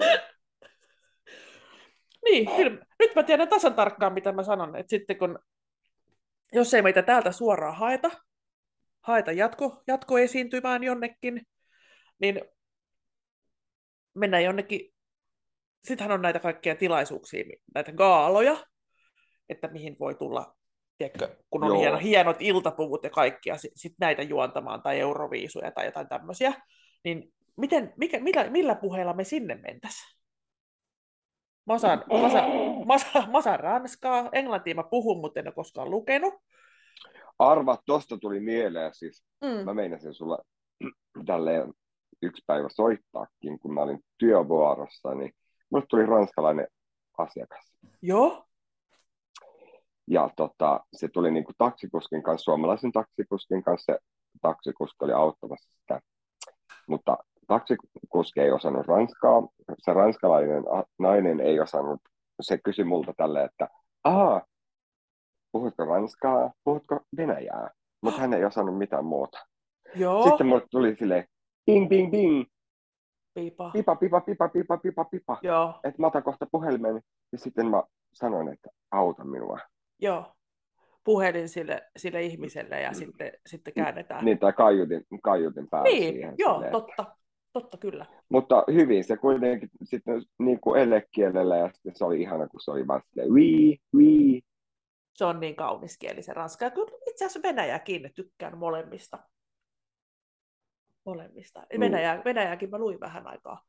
Niin, 2.26 2.56
kyllä. 2.56 2.86
Nyt 3.00 3.16
mä 3.16 3.24
tiedän 3.24 3.50
tasan 3.50 3.74
tarkkaan, 3.74 4.14
mitä 4.14 4.32
mä 4.32 4.44
sanon. 4.44 4.76
Että 4.76 4.90
sitten 4.90 5.18
kun, 5.18 5.40
jos 6.54 6.74
ei 6.74 6.82
meitä 6.82 7.02
täältä 7.02 7.32
suoraan 7.32 7.76
haeta, 7.76 8.12
haeta 9.02 9.32
jatko, 9.32 9.84
jatkoesiintymään 9.88 10.84
jonnekin, 10.84 11.42
niin 12.20 12.42
mennään 14.14 14.44
jonnekin, 14.44 14.94
sittenhän 15.84 16.12
on 16.16 16.22
näitä 16.22 16.40
kaikkia 16.40 16.76
tilaisuuksia, 16.76 17.44
näitä 17.76 17.92
gaaloja, 17.92 18.58
että 19.50 19.68
mihin 19.68 19.96
voi 20.00 20.16
tulla, 20.16 20.56
tiedätkö, 20.98 21.36
kun 21.50 21.64
on 21.64 21.70
Joo. 21.70 21.80
hieno, 21.80 21.98
hienot 21.98 22.38
iltapuvut 22.40 23.04
ja 23.04 23.10
kaikkia, 23.10 23.58
sitten 23.58 23.80
sit 23.80 23.94
näitä 24.00 24.22
juontamaan 24.22 24.82
tai 24.82 25.00
euroviisuja 25.00 25.72
tai 25.72 25.86
jotain 25.86 26.10
tämmöisiä, 26.10 26.54
niin 27.04 27.34
miten, 27.58 27.94
mikä, 27.98 28.20
millä, 28.20 28.50
millä 28.50 28.76
puheella 28.76 29.14
me 29.14 29.24
sinne 29.24 29.56
mentäisiin? 29.56 30.15
Mä 31.66 31.74
osaan, 31.74 32.04
mä 32.08 32.26
osaan, 32.26 32.52
mä 32.88 32.94
osaan, 32.94 33.32
mä 33.32 33.38
osaan 33.38 33.60
ranskaa, 33.60 34.30
englantia 34.32 34.76
mä 34.76 34.84
puhun, 34.84 35.22
mutta 35.22 35.40
en 35.40 35.48
ole 35.48 35.54
koskaan 35.54 35.92
lukenut. 35.92 36.34
Arva, 37.40 37.78
tosta 37.86 38.18
tuli 38.18 38.40
mieleen 38.40 38.94
siis. 38.94 39.24
Mm. 39.42 39.66
Mä 39.66 39.74
meinasin 39.74 40.14
sulla 40.14 40.40
tälleen 41.26 41.74
yksi 42.22 42.44
päivä 42.48 42.70
soittaakin, 42.70 43.60
kun 43.60 43.74
mä 43.74 43.82
olin 43.82 44.00
työvuorossa, 44.18 45.14
niin 45.16 45.32
mulle 45.70 45.86
tuli 45.90 46.06
ranskalainen 46.06 46.68
asiakas. 47.18 47.74
Joo, 48.02 48.46
Ja 50.08 50.30
tota, 50.36 50.80
se 50.94 51.08
tuli 51.08 51.32
niinku 51.32 51.52
taksikuskin 51.58 52.24
kanssa, 52.24 52.44
suomalaisen 52.44 52.92
taksikuskin 52.92 53.64
kanssa, 53.64 53.94
se 53.94 54.00
taksikuski 54.42 54.98
oli 55.02 55.14
auttamassa 55.14 55.70
sitä. 55.80 56.02
Mutta 56.88 57.18
taksikuski 57.48 58.40
ei 58.42 58.52
osannut 58.52 58.88
ranskaa, 58.88 59.42
se 59.78 59.94
ranskalainen 59.94 60.64
nainen 61.00 61.40
ei 61.40 61.60
osannut, 61.60 62.02
se 62.42 62.58
kysyi 62.58 62.86
multa 62.86 63.14
tälle, 63.18 63.44
että 63.44 63.68
Aa, 64.04 64.42
puhutko 65.52 65.86
ranskaa, 65.86 66.52
puhutko 66.64 67.00
venäjää? 67.18 67.70
Mutta 68.02 68.22
hän 68.22 68.34
ei 68.34 68.46
osannut 68.46 68.78
mitään 68.78 69.06
muuta. 69.06 69.38
joo, 69.96 70.24
Sitten 70.24 70.48
mulle 70.48 70.64
tuli 70.72 70.96
silleen, 71.00 71.26
bing, 71.66 71.90
bing, 71.90 72.12
bing, 72.12 72.46
piipa. 73.34 73.70
pipa, 73.74 73.96
pipa, 73.96 74.22
pipa, 74.22 74.48
pipa, 74.50 74.78
pipa, 74.78 75.06
pipa. 75.06 75.38
Joo, 75.42 75.80
Että 75.84 76.02
mä 76.02 76.08
otan 76.08 76.24
kohta 76.24 76.46
puhelimen. 76.52 77.02
Ja 77.32 77.38
sitten 77.38 77.68
mä 77.70 77.84
sanoin, 78.14 78.48
että 78.54 78.70
auta 78.92 79.24
minua. 79.24 79.60
joo. 80.00 80.32
Puhelin 81.04 81.50
sille, 81.50 81.82
sille 81.98 82.22
ihmiselle 82.22 82.82
ja 82.82 82.94
sitten, 82.94 83.32
sitten 83.46 83.74
käännetään. 83.74 84.26
Niin, 84.26 84.40
tai 84.40 84.54
kaiutin, 84.54 85.04
kaiutin 85.24 85.68
päälle 85.70 85.90
niin 85.90 86.14
siihen. 86.14 86.36
joo, 86.38 86.54
silleen. 86.54 86.72
totta. 86.72 87.16
Totta 87.56 87.78
kyllä. 87.78 88.06
Mutta 88.30 88.64
hyvin 88.74 89.04
se 89.04 89.18
kuitenkin 89.18 89.70
sitten 89.84 90.22
niin 90.40 90.60
kuin 90.60 90.82
elekielellä 90.82 91.58
ja 91.58 91.70
sitten 91.74 91.96
se 91.96 92.06
oli 92.06 92.22
ihana, 92.22 92.48
kun 92.48 92.62
se 92.62 92.72
oli 92.72 92.88
vaan 92.88 93.02
silleen, 93.10 93.34
wii, 93.34 93.78
wii. 93.96 94.42
Se 95.14 95.26
on 95.26 95.40
niin 95.40 95.56
kaunis 95.56 95.98
kieli 95.98 96.22
se 96.22 96.34
ranska. 96.34 96.66
Ja 96.66 96.72
kyllä 96.72 96.98
itse 97.08 97.26
asiassa 97.26 97.48
Venäjäkin 97.48 98.12
tykkään 98.16 98.58
molemmista. 98.58 99.20
Molemmista. 101.06 101.60
Mm. 101.74 101.80
Venäjää, 101.80 102.22
Venäjääkin 102.26 102.70
mä 102.70 102.78
luin 102.78 103.00
vähän 103.00 103.28
aikaa. 103.28 103.66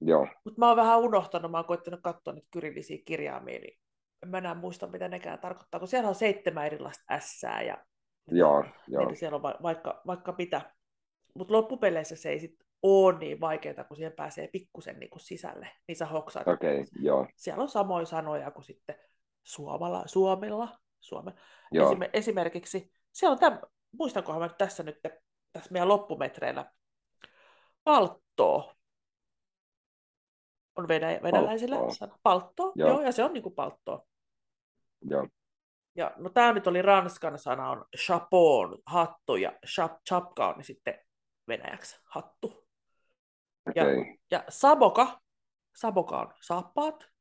Joo, 0.00 0.28
Mutta 0.44 0.60
mä 0.60 0.68
oon 0.68 0.76
vähän 0.76 1.00
unohtanut, 1.00 1.50
mä 1.50 1.58
oon 1.58 1.66
koittanut 1.66 2.00
katsoa 2.02 2.34
nyt 2.34 2.46
kyrillisiä 2.50 2.98
kirjaimia, 3.04 3.58
niin 3.58 3.78
en 4.22 4.28
mä 4.28 4.38
enää 4.38 4.54
muista, 4.54 4.86
mitä 4.86 5.08
nekään 5.08 5.38
tarkoittaa, 5.38 5.80
kun 5.80 5.88
siellä 5.88 6.08
on 6.08 6.14
seitsemän 6.14 6.66
erilaista 6.66 7.04
ässää 7.10 7.62
ja 7.62 7.84
joo, 8.26 8.64
joo. 8.88 9.14
Siellä 9.14 9.36
on 9.36 9.42
va- 9.42 9.58
vaikka, 9.62 10.02
vaikka 10.06 10.34
mitä. 10.38 10.72
Mutta 11.34 11.54
loppupeleissä 11.54 12.16
se 12.16 12.30
ei 12.30 12.40
sit 12.40 12.56
ole 12.82 13.18
niin 13.18 13.40
vaikeaa, 13.40 13.84
kun 13.84 13.96
siihen 13.96 14.12
pääsee 14.12 14.48
pikkusen 14.48 14.98
niinku 14.98 15.18
sisälle, 15.18 15.68
niin 15.88 15.96
sä 15.96 16.06
hoksaat. 16.06 16.48
Okei, 16.48 16.80
okay, 16.80 16.86
joo, 17.00 17.26
Siellä 17.36 17.62
on 17.62 17.68
samoja 17.68 18.06
sanoja 18.06 18.50
kuin 18.50 18.64
sitten 18.64 18.94
suomalla, 19.42 20.02
suomella. 20.06 20.78
Suome. 21.00 21.32
joo, 21.72 21.92
Esime- 21.92 22.10
esimerkiksi, 22.12 22.92
siellä 23.12 23.32
on 23.32 23.38
täm, 23.38 23.58
muistankohan 23.92 24.40
mä 24.40 24.46
nyt 24.46 24.58
tässä 24.58 24.82
nyt, 24.82 24.98
tässä 25.52 25.72
meidän 25.72 25.88
loppumetreillä, 25.88 26.72
palttoo. 27.84 28.74
On 30.76 30.88
venä- 30.88 31.20
venäläisillä 31.22 31.76
sana. 31.98 32.18
Palttoo, 32.22 32.72
joo. 32.74 32.88
Joo. 32.88 33.00
ja 33.00 33.12
se 33.12 33.24
on 33.24 33.32
niinku 33.32 33.50
palttoo. 33.50 34.06
joo, 35.02 35.28
Ja 35.94 36.12
no 36.16 36.30
tämä 36.30 36.52
nyt 36.52 36.66
oli 36.66 36.82
ranskan 36.82 37.38
sana, 37.38 37.70
on 37.70 37.84
chapeau, 37.96 38.78
hattu, 38.86 39.36
ja 39.36 39.52
chap, 39.66 39.92
chapka 40.08 40.48
on 40.48 40.56
niin 40.56 40.64
sitten 40.64 40.98
venäjäksi 41.48 42.00
hattu. 42.04 42.68
Ja, 43.74 43.82
okay. 43.82 44.16
ja 44.30 44.44
saboka, 44.48 45.20
saboka 45.76 46.20
on 46.20 46.34
saappaat. 46.40 47.12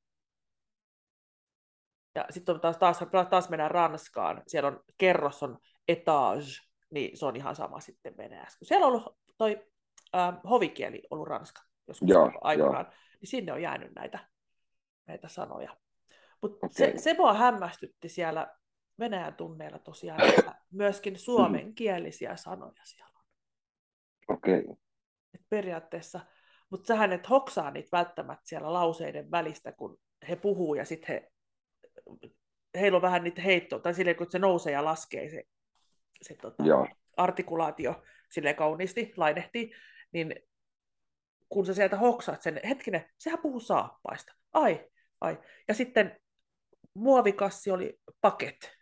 Ja 2.15 2.25
sitten 2.29 2.59
taas, 2.59 2.77
taas, 2.77 2.99
taas 3.29 3.49
mennään 3.49 3.71
Ranskaan, 3.71 4.43
siellä 4.47 4.67
on 4.67 4.83
kerros 4.97 5.43
on 5.43 5.59
etage, 5.87 6.45
niin 6.89 7.17
se 7.17 7.25
on 7.25 7.35
ihan 7.35 7.55
sama 7.55 7.79
sitten 7.79 8.17
venäjäksi. 8.17 8.57
Siellä 8.61 8.87
on 8.87 8.93
ollut 8.93 9.17
toi 9.37 9.67
ähm, 10.15 10.35
hovikieli 10.49 11.01
ollut 11.09 11.27
ranska 11.27 11.61
joskus 11.87 12.09
Joo, 12.09 12.31
aikoinaan, 12.41 12.85
niin 13.21 13.29
sinne 13.29 13.53
on 13.53 13.61
jäänyt 13.61 13.91
näitä, 13.95 14.19
näitä 15.07 15.27
sanoja. 15.27 15.77
Mutta 16.41 16.67
se, 16.71 16.83
Okei. 16.83 16.99
se 16.99 17.13
mua 17.13 17.33
hämmästytti 17.33 18.09
siellä 18.09 18.55
Venäjän 18.99 19.35
tunneilla 19.35 19.79
tosiaan, 19.79 20.29
että 20.29 20.55
myöskin 20.71 21.19
suomenkielisiä 21.19 22.35
sanoja 22.35 22.81
siellä. 22.83 23.10
Okei, 24.27 24.59
okay. 24.59 24.75
Et 25.33 25.41
periaatteessa, 25.49 26.19
mutta 26.69 26.87
sähän 26.87 27.13
et 27.13 27.29
hoksaa 27.29 27.71
niitä 27.71 27.97
välttämättä 27.97 28.43
siellä 28.45 28.73
lauseiden 28.73 29.31
välistä, 29.31 29.71
kun 29.71 29.99
he 30.29 30.35
puhuu 30.35 30.75
ja 30.75 30.85
sitten 30.85 31.07
he, 31.07 31.31
heillä 32.79 32.95
on 32.95 33.01
vähän 33.01 33.23
niitä 33.23 33.41
heittoa, 33.41 33.79
tai 33.79 33.93
silleen 33.93 34.15
kun 34.15 34.31
se 34.31 34.39
nousee 34.39 34.73
ja 34.73 34.85
laskee 34.85 35.29
se, 35.29 35.43
se 36.21 36.35
tota, 36.35 36.63
joo, 36.63 36.87
artikulaatio 37.17 38.03
sille 38.29 38.53
kauniisti 38.53 39.13
lainehtii, 39.17 39.71
niin 40.11 40.35
kun 41.49 41.65
sä 41.65 41.73
sieltä 41.73 41.97
hoksaat 41.97 42.41
sen, 42.41 42.59
hetkinen, 42.69 43.09
sehän 43.17 43.39
puhuu 43.39 43.59
saappaista. 43.59 44.33
Ai, 44.53 44.89
ai. 45.21 45.39
Ja 45.67 45.73
sitten 45.73 46.19
muovikassi 46.93 47.71
oli 47.71 47.99
paket. 48.21 48.80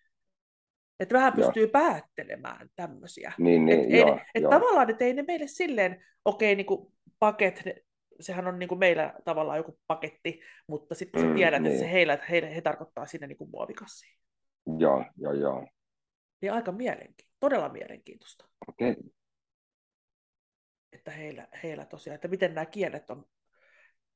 Että 0.99 1.13
vähän 1.13 1.33
pystyy 1.33 1.63
joo. 1.63 1.71
päättelemään 1.71 2.69
tämmöisiä. 2.75 3.33
Niin, 3.37 3.65
niin, 3.65 3.79
et, 3.79 3.89
joo, 3.89 4.19
et 4.35 4.41
joo. 4.41 4.51
Tavallaan, 4.51 4.89
että 4.89 5.05
ei 5.05 5.13
ne 5.13 5.23
meille 5.27 5.47
silleen, 5.47 6.05
okei, 6.25 6.53
okay, 6.53 6.65
niin 6.65 6.93
paket, 7.19 7.63
sehän 8.19 8.47
on 8.47 8.59
niin 8.59 8.69
kuin 8.69 8.79
meillä 8.79 9.13
tavallaan 9.25 9.57
joku 9.57 9.79
paketti, 9.87 10.41
mutta 10.67 10.95
sitten 10.95 11.21
mm, 11.21 11.29
sä 11.29 11.35
tiedät, 11.35 11.61
niin. 11.61 11.71
että 11.71 11.79
se 11.79 11.85
niin. 11.85 11.93
heillä, 11.93 12.19
heille, 12.29 12.55
he 12.55 12.61
tarkoittaa 12.61 13.05
sinne 13.05 13.27
niin 13.27 13.37
kuin 13.37 13.49
muovikassiin. 13.49 14.17
Joo, 14.77 15.05
joo, 15.17 15.33
joo. 15.33 15.67
Ja 16.41 16.53
aika 16.53 16.71
mielenkiintoista, 16.71 17.37
todella 17.39 17.69
mielenkiintoista. 17.69 18.45
Okei. 18.67 18.91
Okay. 18.91 19.03
Että 20.93 21.11
heillä, 21.11 21.47
heillä 21.63 21.85
tosiaan, 21.85 22.15
että 22.15 22.27
miten 22.27 22.53
nämä 22.53 22.65
kielet 22.65 23.09
on, 23.09 23.25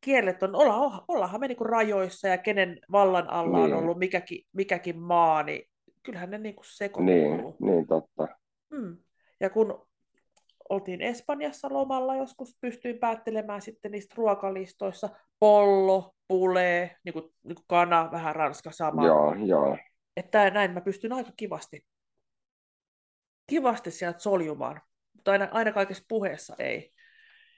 kielet 0.02 0.44
on, 0.44 0.56
olla, 0.56 1.06
ollaanhan 1.08 1.40
me 1.40 1.48
niin 1.48 1.66
rajoissa 1.66 2.28
ja 2.28 2.38
kenen 2.38 2.80
vallan 2.92 3.30
alla 3.30 3.58
niin. 3.66 3.74
on 3.74 3.84
ollut 3.84 3.98
mikäkin, 3.98 4.46
mikäkin 4.54 5.00
maa, 5.00 5.44
niin 5.44 5.70
kyllähän 6.04 6.30
ne 6.30 6.38
niin 6.38 6.56
sekoittuu. 6.64 7.06
Niin, 7.06 7.56
niin 7.60 7.88
totta. 7.88 8.28
Mm. 8.70 8.98
Ja 9.40 9.50
kun 9.50 9.88
oltiin 10.70 11.02
Espanjassa 11.02 11.68
lomalla, 11.72 12.16
joskus 12.16 12.58
pystyin 12.62 13.00
päättelemään 13.00 13.62
sitten 13.62 13.92
niistä 13.92 14.16
ruokalistoissa. 14.18 15.10
Pollo, 15.40 16.16
pule, 16.28 16.98
niin 17.04 17.14
kuin, 17.14 17.26
niin 17.44 17.56
kuin 17.56 17.66
kana, 17.68 18.12
vähän 18.12 18.36
ranska 18.36 18.72
sama. 18.72 19.06
Joo, 19.06 19.36
joo. 19.46 19.78
Että 20.18 20.50
näin 20.50 20.72
mä 20.72 20.82
pystyn 20.82 21.14
aika 21.14 21.32
kivasti, 21.38 21.86
kivasti 23.48 23.92
sieltä 23.92 24.20
soljumaan, 24.20 24.82
mutta 25.14 25.32
aina, 25.32 25.48
aina 25.52 25.72
kaikessa 25.72 26.04
puheessa 26.08 26.56
ei. 26.60 26.94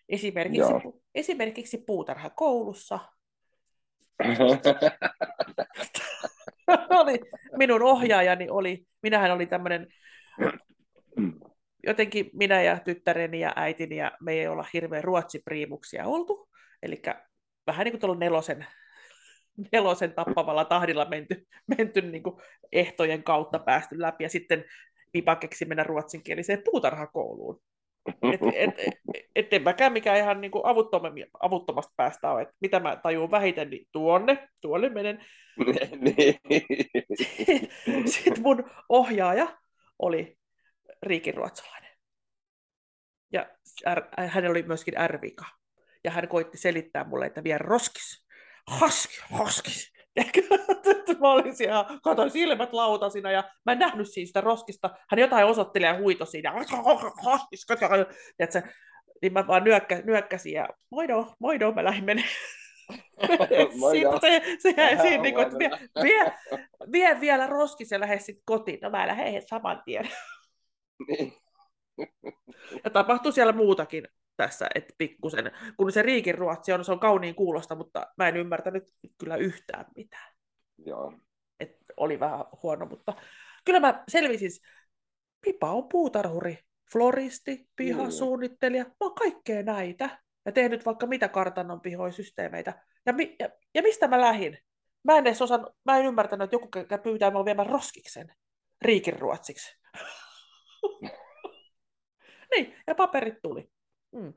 Esimerkiksi, 0.10 0.73
pu, 0.84 1.01
esimerkiksi 1.15 1.77
puutarha 1.77 2.29
koulussa. 2.29 2.99
oli, 7.01 7.19
minun 7.58 7.84
ohjaajani 7.84 8.49
oli, 8.49 8.86
minähän 9.04 9.32
oli 9.32 9.45
tämmöinen 9.45 9.88
jotenkin 11.88 12.30
minä 12.34 12.62
ja 12.62 12.80
tyttäreni 12.80 13.39
ja 13.39 13.54
äitini 13.56 13.95
ja 13.95 14.12
me 14.21 14.34
ei 14.34 14.47
olla 14.47 14.65
hirveän 14.73 15.04
ruotsipriimuksia 15.04 16.06
oltu. 16.06 16.49
Eli 16.84 17.01
vähän 17.67 17.84
niin 17.84 17.91
kuin 17.91 18.01
tuolla 18.01 18.19
nelosen, 18.19 18.65
nelosen 19.71 20.13
tappavalla 20.13 20.65
tahdilla 20.65 21.06
menty, 21.06 21.47
menty 21.78 22.01
niin 22.01 22.23
kuin 22.23 22.36
ehtojen 22.71 23.23
kautta 23.23 23.60
päästy 23.60 24.01
läpi 24.01 24.23
ja 24.23 24.30
sitten 24.30 24.65
Pipa 25.12 25.36
keksi 25.36 25.65
mennä 25.65 25.84
ruotsinkieliseen 25.84 26.62
puutarhakouluun. 26.65 27.62
Et, 28.08 28.39
et, 28.54 28.74
et, 28.78 29.26
et 29.36 29.54
en 29.54 29.63
mäkään 29.63 29.94
mikään 29.94 30.18
ihan 30.18 30.41
niin 30.41 30.52
avuttomasta 31.39 31.94
päästä 31.98 32.32
ole. 32.32 32.41
Et 32.41 32.50
mitä 32.62 32.80
mä 32.80 32.96
tajuun 32.96 33.32
vähiten, 33.32 33.70
niin 33.70 33.88
tuonne, 33.91 34.50
tuonne 34.62 34.89
menen. 34.89 35.26
Niin. 36.02 36.36
Sitten 38.12 38.44
mun 38.44 38.72
ohjaaja 38.89 39.58
oli 40.00 40.38
riikinruotsalainen. 41.04 41.91
Ja 43.34 43.48
hän 44.28 44.50
oli 44.50 44.63
myöskin 44.63 44.98
ärvika. 44.98 45.46
Ja 46.04 46.12
hän 46.12 46.28
koitti 46.28 46.58
selittää 46.58 47.04
mulle, 47.04 47.26
että 47.26 47.44
vie 47.44 47.58
roskis. 47.58 48.26
Haski, 48.68 49.22
mä 51.19 51.32
olin 51.32 51.56
siellä, 51.56 51.86
katoin 52.04 52.32
silmät 52.32 52.73
lautasina 52.73 53.32
ja 53.32 53.43
mä 53.65 53.71
en 53.71 53.80
nähnyt 53.80 54.12
siitä 54.12 54.28
sitä 54.28 54.41
roskista. 54.41 54.89
Hän 55.10 55.19
jotain 55.19 55.45
osoitteli 55.45 55.86
ja 55.86 55.97
huito 55.97 56.25
siinä. 56.25 56.54
Tiedätkö, 58.38 58.62
niin 59.21 59.34
mä 59.34 59.47
vaan 59.47 59.63
nyökkä, 59.63 60.01
nyökkäsin 60.06 60.54
ja 60.54 60.69
moido, 60.91 61.34
moido, 61.39 61.71
mä 61.71 61.84
lähdin 61.84 62.06
menemään. 62.06 62.34
Sitten 63.91 64.21
se, 64.21 64.41
se 64.60 64.73
jäi 64.78 64.97
siinä, 65.01 65.23
niin 65.23 65.34
kuin, 65.34 65.45
että 65.45 65.58
vie, 65.58 65.69
vie, 66.04 66.34
vie, 66.91 67.21
vielä 67.21 67.47
roskis 67.47 67.91
ja 67.91 67.99
lähde 67.99 68.19
sitten 68.19 68.43
kotiin. 68.45 68.80
No 68.82 68.89
mä 68.89 69.08
lähden 69.08 69.41
saman 69.47 69.82
tien. 69.86 70.10
Niin. 71.08 71.34
Ja 72.84 72.89
tapahtuu 72.89 73.32
siellä 73.32 73.54
muutakin 73.54 74.08
tässä, 74.38 74.67
että 74.76 74.93
pikkusen, 74.98 75.52
kun 75.78 75.91
se 75.91 76.02
riikin 76.02 76.36
ruotsi 76.36 76.74
on, 76.74 76.86
se 76.86 76.91
on 76.91 77.00
kauniin 77.00 77.36
kuulosta, 77.36 77.76
mutta 77.76 78.08
mä 78.17 78.28
en 78.28 78.38
ymmärtänyt 78.38 78.84
kyllä 79.17 79.36
yhtään 79.36 79.86
mitään. 79.95 80.34
Joo. 80.78 81.13
Et 81.60 81.78
oli 81.98 82.19
vähän 82.19 82.45
huono, 82.63 82.86
mutta 82.86 83.13
kyllä 83.65 83.80
mä 83.80 84.04
selvisin, 84.08 84.52
Pipa 85.45 85.71
on 85.71 85.89
puutarhuri, 85.89 86.60
floristi, 86.91 87.69
pihasuunnittelija, 87.76 88.84
mä 88.84 88.91
oon 89.00 89.15
kaikkea 89.15 89.63
näitä. 89.63 90.21
Ja 90.45 90.52
tehnyt 90.52 90.86
vaikka 90.86 91.08
mitä 91.08 91.28
kartanon 91.28 91.82
pihoisysteemeitä. 91.82 92.84
Ja, 93.06 93.13
mi- 93.13 93.36
ja, 93.39 93.50
ja, 93.74 93.82
mistä 93.82 94.08
mä 94.08 94.21
lähdin? 94.21 94.58
Mä 95.04 95.17
en 95.17 95.28
edes 95.28 95.41
osan, 95.41 95.67
mä 95.86 95.98
en 95.98 96.06
ymmärtänyt, 96.06 96.43
että 96.43 96.56
joku 96.56 96.69
pyytää 97.04 97.32
mua 97.32 97.45
viemään 97.45 97.69
roskiksen 97.69 98.36
riikin 98.82 99.19
ruotsiksi. 99.19 99.78
niin, 102.56 102.76
ja 102.88 102.95
paperit 102.95 103.41
tuli. 103.41 103.69
Mm. 104.15 104.34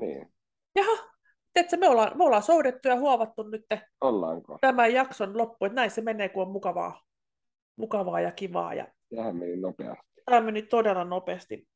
Niin. 0.00 0.32
Jaha, 0.74 1.10
Tiedätkö, 1.52 1.76
me 1.76 1.88
ollaan, 1.88 2.18
me 2.18 2.24
ollaan 2.24 2.42
soudettu 2.42 2.88
ja 2.88 2.96
huovattu 2.96 3.42
nyt 3.42 3.66
Ollaanko? 4.00 4.58
tämän 4.60 4.94
jakson 4.94 5.38
loppu, 5.38 5.64
että 5.64 5.76
näin 5.76 5.90
se 5.90 6.00
menee, 6.00 6.28
kun 6.28 6.42
on 6.42 6.50
mukavaa, 6.50 7.02
mukavaa 7.76 8.20
ja 8.20 8.32
kivaa. 8.32 8.74
Ja... 8.74 8.86
Tähän 9.16 9.36
meni 9.36 9.56
nopeasti. 9.56 10.06
Tämä 10.24 10.40
meni 10.40 10.62
todella 10.62 11.04
nopeasti. 11.04 11.68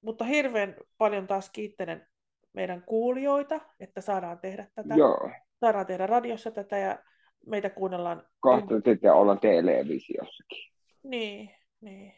Mutta 0.00 0.24
hirveän 0.24 0.76
paljon 0.98 1.26
taas 1.26 1.50
kiittelen 1.50 2.06
meidän 2.52 2.82
kuulijoita, 2.86 3.60
että 3.80 4.00
saadaan 4.00 4.38
tehdä 4.38 4.66
tätä. 4.74 4.94
Joo. 4.94 5.30
Saadaan 5.60 5.86
tehdä 5.86 6.06
radiossa 6.06 6.50
tätä 6.50 6.78
ja 6.78 6.98
meitä 7.46 7.70
kuunnellaan. 7.70 8.22
Kohta 8.40 8.74
sitten 8.84 9.12
ollaan 9.12 9.40
televisiossakin. 9.40 10.72
Niin, 11.02 11.50
niin 11.80 12.12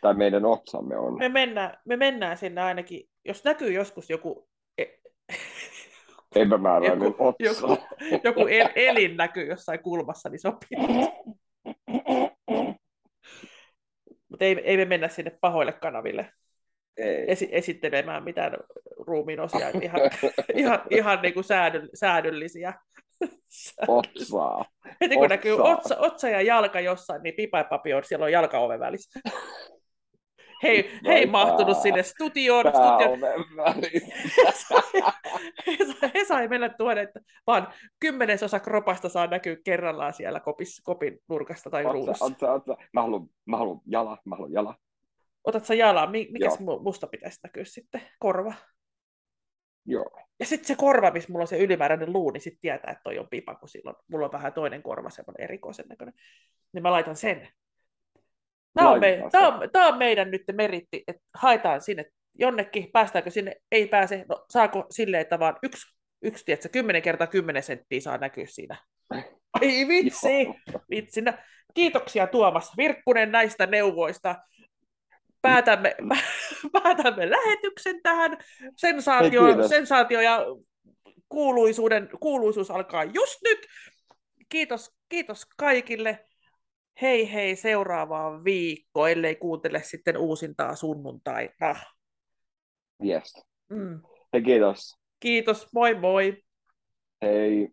tai 0.00 0.14
meidän 0.14 0.44
otsamme 0.44 0.98
on. 0.98 1.18
Me 1.18 1.28
mennään, 1.28 1.78
me 1.84 1.96
mennään 1.96 2.36
sinne 2.36 2.62
ainakin, 2.62 3.08
jos 3.26 3.44
näkyy 3.44 3.72
joskus 3.72 4.10
joku 4.10 4.48
e- 4.78 4.84
epämääräinen 6.36 7.02
joku, 7.02 7.26
otsa. 7.26 7.44
Joku, 7.44 7.82
joku 8.24 8.46
el, 8.46 8.68
elin 8.74 9.16
näkyy 9.16 9.46
jossain 9.46 9.82
kulmassa, 9.82 10.28
niin 10.28 10.40
sopii. 10.40 10.78
Mutta 14.28 14.44
ei, 14.44 14.60
ei 14.64 14.76
me 14.76 14.84
mennä 14.84 15.08
sinne 15.08 15.38
pahoille 15.40 15.72
kanaville 15.72 16.30
ei. 16.96 17.32
Esi- 17.32 17.48
esittelemään 17.52 18.24
mitään 18.24 18.52
ruumiin 19.06 19.40
osia, 19.40 19.68
ihan, 19.82 20.00
ihan, 20.54 20.82
ihan 20.90 21.22
niin 21.22 21.34
kuin 21.34 21.44
säädö, 21.44 21.88
säädöllisiä. 21.94 22.74
Otsaa. 23.88 24.64
Heti 25.00 25.14
kun 25.14 25.24
otsaa. 25.24 25.36
näkyy 25.36 25.62
otsa, 25.62 25.96
otsa 25.98 26.28
ja 26.28 26.42
jalka 26.42 26.80
jossain, 26.80 27.22
niin 27.22 27.34
pipa 27.34 27.58
ja 27.58 27.64
papi 27.64 27.94
on, 27.94 28.04
siellä 28.04 28.24
on 28.24 28.32
jalkaoven 28.32 28.80
välissä 28.80 29.20
hei, 30.62 30.90
hei 31.06 31.26
mahtunut 31.26 31.78
sinne 31.78 32.02
studioon. 32.02 32.64
studioon. 32.66 33.20
he, 35.66 35.84
sai, 35.84 36.10
he 36.14 36.24
sai 36.24 36.48
mennä 36.48 36.68
tuoda, 36.68 37.00
että 37.00 37.20
vaan 37.46 37.68
kymmenesosa 38.00 38.60
kropasta 38.60 39.08
saa 39.08 39.26
näkyä 39.26 39.56
kerrallaan 39.64 40.12
siellä 40.12 40.40
kopis, 40.40 40.80
kopin 40.84 41.18
nurkasta 41.28 41.70
tai 41.70 41.82
ruudussa. 41.82 42.30
Mä 42.92 43.02
haluan, 43.02 43.28
mä 43.44 43.56
haluan 43.56 43.80
jala, 43.86 44.18
mä 44.24 44.36
haluan 44.36 44.52
jala. 44.52 44.74
Otat 45.44 45.64
sä 45.64 45.74
jalaa, 45.74 46.06
mikä 46.06 46.48
musta 46.80 47.06
pitäisi 47.06 47.40
näkyä 47.42 47.64
sitten? 47.64 48.02
Korva? 48.18 48.54
Joo. 49.86 50.10
Ja 50.40 50.46
sitten 50.46 50.66
se 50.66 50.74
korva, 50.74 51.10
missä 51.10 51.32
mulla 51.32 51.42
on 51.42 51.48
se 51.48 51.58
ylimääräinen 51.58 52.12
luu, 52.12 52.30
niin 52.30 52.40
sitten 52.40 52.60
tietää, 52.60 52.90
että 52.90 53.02
toi 53.04 53.18
on 53.18 53.28
pipa, 53.30 53.54
kun 53.54 53.68
silloin 53.68 53.96
mulla 54.08 54.26
on 54.26 54.32
vähän 54.32 54.52
toinen 54.52 54.82
korva, 54.82 55.10
semmoinen 55.10 55.44
erikoisen 55.44 55.86
näköinen. 55.88 56.14
Niin 56.72 56.82
mä 56.82 56.90
laitan 56.90 57.16
sen 57.16 57.48
Tämä 58.76 58.90
on, 58.90 59.00
me, 59.00 59.22
tämä, 59.32 59.48
on, 59.48 59.70
tämä 59.72 59.86
on 59.86 59.98
meidän 59.98 60.30
nyt 60.30 60.42
meritti, 60.52 61.04
että 61.08 61.22
haetaan 61.34 61.80
sinne 61.80 62.04
jonnekin, 62.38 62.90
päästäänkö 62.92 63.30
sinne, 63.30 63.56
ei 63.72 63.86
pääse, 63.86 64.24
no 64.28 64.44
saako 64.50 64.86
silleen, 64.90 65.20
että 65.20 65.38
vaan 65.38 65.56
yksi, 65.62 65.96
yksi 66.22 66.44
tiedätkö, 66.44 66.68
10 66.68 67.02
kertaa 67.02 67.26
10 67.26 67.62
senttiä 67.62 68.00
saa 68.00 68.18
näkyä 68.18 68.46
siinä. 68.48 68.76
Ai 69.52 69.88
vitsi, 69.88 70.48
vitsinä. 70.90 71.44
Kiitoksia 71.74 72.26
Tuomas 72.26 72.76
Virkkunen 72.76 73.32
näistä 73.32 73.66
neuvoista. 73.66 74.34
Päätämme, 75.42 75.96
päätämme 76.82 77.30
lähetyksen 77.30 78.02
tähän. 78.02 78.38
Sensaatio, 78.76 79.68
sensaatio 79.68 80.20
ja 80.20 80.40
kuuluisuuden, 81.28 82.08
kuuluisuus 82.20 82.70
alkaa 82.70 83.04
just 83.04 83.38
nyt. 83.44 83.66
Kiitos, 84.48 84.96
kiitos 85.08 85.46
kaikille 85.56 86.25
hei 87.02 87.32
hei 87.32 87.56
seuraavaan 87.56 88.44
viikkoon, 88.44 89.10
ellei 89.10 89.34
kuuntele 89.34 89.82
sitten 89.82 90.16
uusintaa 90.16 90.76
sunnuntaina. 90.76 91.74
Yes. 93.04 93.34
Mm. 93.68 94.02
Ja 94.32 94.40
kiitos. 94.42 94.96
Kiitos, 95.20 95.68
moi 95.72 95.94
moi. 95.94 96.42
Hei. 97.22 97.68